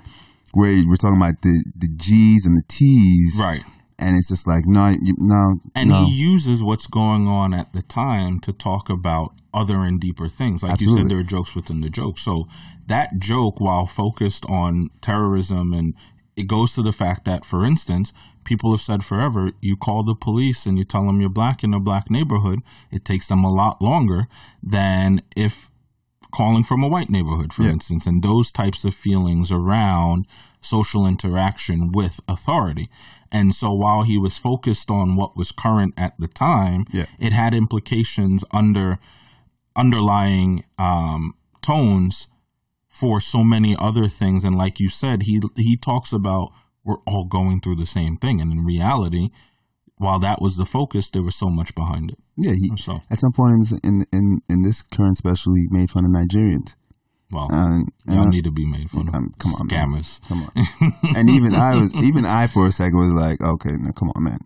[0.53, 3.61] Where we're talking about the, the G's and the T's, Right.
[3.99, 6.05] and it's just like no, you, no, And no.
[6.05, 10.63] he uses what's going on at the time to talk about other and deeper things.
[10.63, 12.17] Like you said, there are jokes within the joke.
[12.19, 12.45] So
[12.87, 15.93] that joke, while focused on terrorism, and
[16.35, 18.13] it goes to the fact that, for instance,
[18.43, 21.73] people have said forever, you call the police and you tell them you're black in
[21.73, 22.59] a black neighborhood,
[22.91, 24.27] it takes them a lot longer
[24.61, 25.69] than if
[26.31, 27.69] calling from a white neighborhood, for Yeah.
[27.71, 30.27] instance, and those types of feelings around
[30.61, 32.89] social interaction with authority.
[33.31, 37.05] And so while he was focused on what was current at the time, Yeah.
[37.19, 38.99] it had implications under
[39.75, 42.27] underlying um, tones
[42.99, 44.43] for so many other things.
[44.45, 46.51] And like you said, he he talks about
[46.83, 49.29] we're all going through the same thing, and in reality,
[49.97, 52.17] while that was the focus, there was so much behind it.
[52.37, 55.67] yeah, he, So at some point in this, in, in in this current special, he
[55.69, 56.75] made fun of Nigerians.
[57.31, 59.15] well, And, y'all and- need to be made fun of.
[59.15, 59.87] Um, come on, man.
[59.89, 60.27] scammers.
[60.29, 60.51] Come on.
[61.17, 64.23] and even I was, even I for a second was like, okay, no, come on,
[64.23, 64.39] man.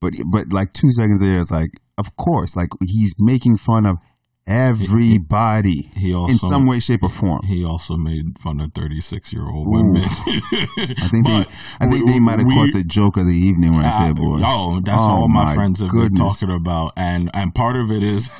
[0.00, 3.98] But but like two seconds later, it's like, of course, like he's making fun of
[4.46, 7.42] everybody He also in some way, shape, or form.
[7.46, 10.02] He also made fun of thirty-six-year-old women.
[10.04, 11.46] I think they,
[11.80, 14.40] I think we- they might have caught the joke of the evening right there, boy.
[14.42, 16.40] Oh, that's Oh, all my, my friends have been goodness.
[16.40, 18.30] talking about, and and part of it is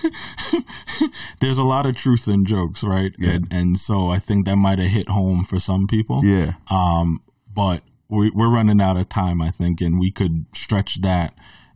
[1.41, 3.13] there's a lot of truth in jokes, right?
[3.19, 3.31] Yeah.
[3.33, 6.21] And, and so I think that might have hit home for some people.
[6.25, 7.21] Yeah, Um,
[7.53, 11.35] but we, we're running out of time, I think, and we could stretch that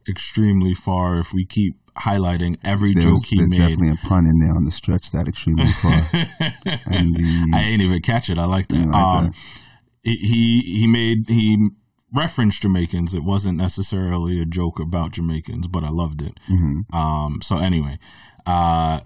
[0.08, 3.58] extremely far if we keep highlighting every joke he there's made.
[3.58, 6.00] definitely a pun in there on the stretch that extremely far.
[6.86, 8.38] and the, I ain't even catch it.
[8.38, 8.86] I like that.
[8.86, 9.34] Like um, that.
[10.04, 11.68] He he made he
[12.14, 13.12] referenced Jamaicans.
[13.14, 16.38] It wasn't necessarily a joke about Jamaicans, but I loved it.
[16.48, 16.92] Mhm.
[16.94, 17.40] Um.
[17.42, 17.98] So anyway,
[18.46, 19.00] uh,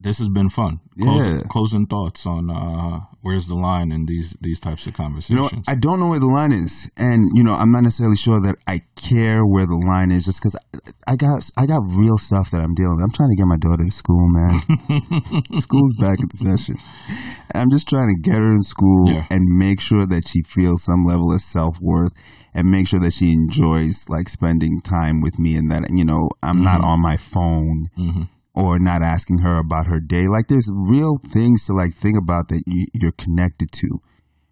[0.00, 0.80] this has been fun.
[1.00, 1.42] Closing, Yeah.
[1.48, 5.50] closing thoughts on uh, where's the line in these these types of conversations?
[5.50, 5.62] You know.
[5.66, 8.56] I don't know where the line is, and you know, I'm not necessarily sure that
[8.66, 12.50] I care where the line is, just because I, I got I got real stuff
[12.50, 13.04] that I'm dealing with.
[13.04, 14.60] I'm trying to get my daughter to school, man.
[15.60, 16.76] School's back in session,
[17.52, 19.26] and I'm just trying to get her in school Yeah.
[19.30, 22.12] and make sure that she feels some level of self worth,
[22.54, 26.28] and make sure that she enjoys like spending time with me, and that you know
[26.42, 28.22] I'm not on my phone hmm
[28.54, 30.28] or not asking her about her day.
[30.28, 33.88] Like there's real things to like think about that you, you're connected to,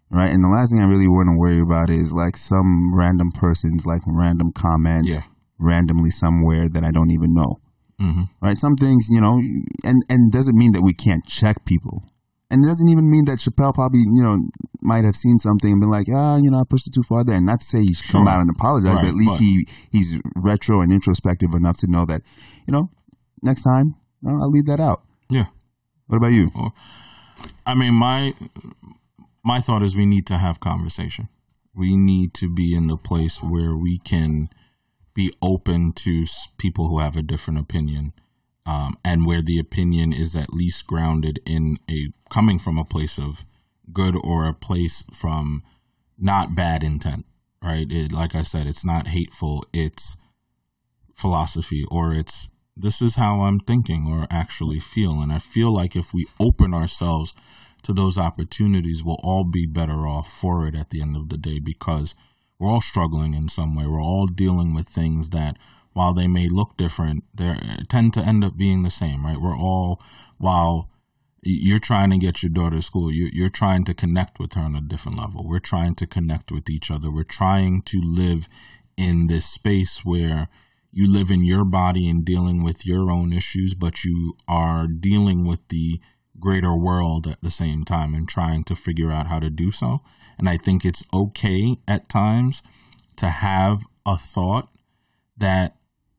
[0.09, 0.33] right?
[0.33, 3.85] And the last thing I really want to worry about is like some random person's
[3.85, 5.23] like random comment Yeah.
[5.59, 7.59] randomly somewhere that I don't even know,
[7.99, 8.57] hmm right?
[8.57, 9.39] Some things, you know,
[9.83, 12.03] and and doesn't mean that we can't check people.
[12.49, 14.37] And it doesn't even mean that Chappelle probably, you know,
[14.81, 17.23] might have seen something and been like, ah, you know, I pushed it too far
[17.23, 17.37] there.
[17.37, 19.39] And not to say he should come out and apologize, Right, but at least but-
[19.39, 22.23] he he's retro and introspective enough to know that,
[22.67, 22.89] you know,
[23.41, 25.03] next time uh, I'll leave that out.
[25.29, 25.45] Yeah.
[26.07, 26.51] What about you?
[27.65, 28.33] I mean, my
[29.43, 31.29] my thought is we need to have conversation.
[31.73, 34.49] We need to be in the place where we can
[35.13, 36.25] be open to
[36.57, 38.13] people who have a different opinion,
[38.65, 43.17] um, and where the opinion is at least grounded in a coming from a place
[43.17, 43.45] of
[43.93, 45.63] good or a place from
[46.17, 47.25] not bad intent.
[47.63, 47.87] Right?
[47.89, 49.63] It, like I said, it's not hateful.
[49.71, 50.17] It's
[51.15, 55.21] philosophy, or it's this is how I'm thinking or actually feel.
[55.21, 57.33] And I feel like if we open ourselves
[57.83, 61.37] to those opportunities, we'll all be better off for it at the end of the
[61.37, 62.15] day because
[62.59, 63.85] we're all struggling in some way.
[63.87, 65.57] We're all dealing with things that,
[65.93, 67.57] while they may look different, they
[67.89, 69.41] tend to end up being the same, right?
[69.41, 70.01] We're all,
[70.37, 70.89] while
[71.43, 74.61] you're trying to get your daughter to school, you, you're trying to connect with her
[74.61, 75.45] on a different level.
[75.45, 77.11] We're trying to connect with each other.
[77.11, 78.47] We're trying to live
[78.95, 80.47] in this space where
[80.91, 85.45] you live in your body and dealing with your own issues, but you are dealing
[85.45, 85.99] with the
[86.39, 90.01] greater world at the same time and trying to figure out how to do so.
[90.37, 92.61] And I think it's okay at times
[93.17, 94.69] to have a thought
[95.37, 95.75] that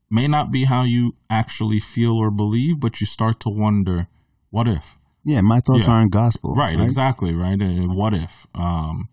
[0.09, 4.07] may not be how you actually feel or believe, but you start to wonder,
[4.49, 4.97] what if?
[5.25, 5.91] Yeah, my thoughts Yeah.
[5.91, 6.53] aren't gospel.
[6.55, 7.61] Right, exactly, right?
[7.61, 8.47] Uh, what if?
[8.53, 9.09] Um,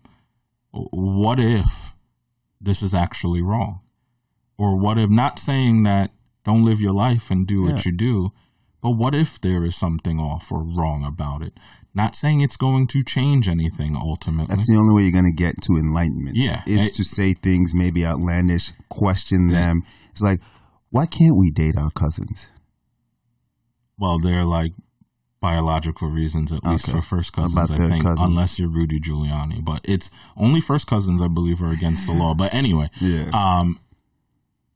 [0.71, 1.95] what if
[2.59, 3.81] this is actually wrong?
[4.61, 6.11] Or what if, not saying that
[6.45, 8.29] don't live your life and do what you do,
[8.81, 11.53] but what if there is something off or wrong about it?
[11.95, 14.53] Not saying it's going to change anything ultimately.
[14.55, 16.35] That's the only way you're going to get to enlightenment.
[16.35, 16.61] Yeah.
[16.67, 19.81] Is It- to say things maybe outlandish, question them.
[20.11, 20.41] It's like,
[20.91, 22.47] why can't we date our cousins?
[23.97, 24.73] well, they're like
[25.41, 26.97] biological reasons, at least Okay.
[26.99, 28.19] for first cousins, I think, cousins.
[28.27, 29.63] unless you're Rudy Giuliani.
[29.63, 32.33] But it's only first cousins, I believe, are against the law.
[32.35, 33.29] But anyway, Yeah.
[33.33, 33.79] um,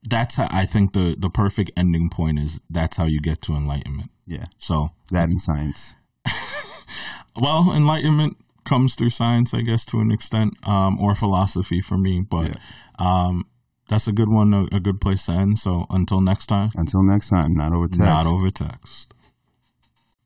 [0.08, 2.62] that's how I think the the perfect ending point is.
[2.70, 4.12] That's how you get to enlightenment.
[4.26, 4.45] yeah.
[4.58, 5.95] So, That in science.
[7.41, 12.22] well, enlightenment comes through science, I guess, to an extent, um, or philosophy for me.
[12.22, 12.58] But
[12.99, 13.45] um,
[13.89, 15.60] that's a good one, a, a good place to end.
[15.60, 17.99] So, until next time, Until next time, not over text.
[17.99, 19.14] not over text.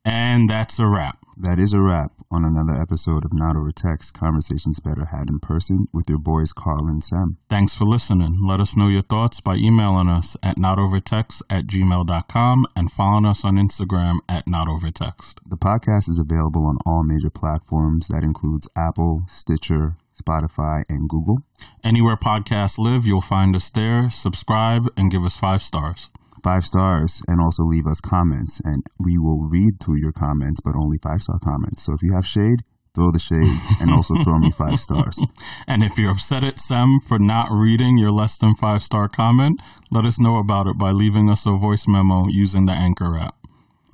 [0.04, 1.18] And that's a wrap.
[1.36, 5.40] That is a wrap on another episode of Not Over Text Conversations Better Had in
[5.40, 7.38] Person with your boys Carl and Sam.
[7.48, 8.38] Thanks for listening.
[8.46, 13.44] Let us know your thoughts by emailing us at notovertext at gmail.com and following us
[13.44, 15.36] on Instagram at notovertext.
[15.48, 18.08] The podcast is available on all major platforms.
[18.08, 21.38] That includes Apple, Stitcher, Spotify, and Google.
[21.82, 24.08] Anywhere podcasts live, you'll find us there.
[24.10, 26.10] Subscribe and give us five stars.
[26.42, 30.74] Five stars and also leave us comments, and we will read through your comments, but
[30.74, 31.82] only five star comments.
[31.82, 32.60] So if you have shade,
[32.94, 35.18] throw the shade and also throw me five stars.
[35.66, 39.60] And if you're upset at Sam for not reading your less than five star comment,
[39.90, 43.36] let us know about it by leaving us a voice memo using the Anchor app.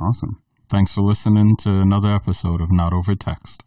[0.00, 0.40] Awesome.
[0.68, 3.62] Thanks for listening to another episode of Not Over Text.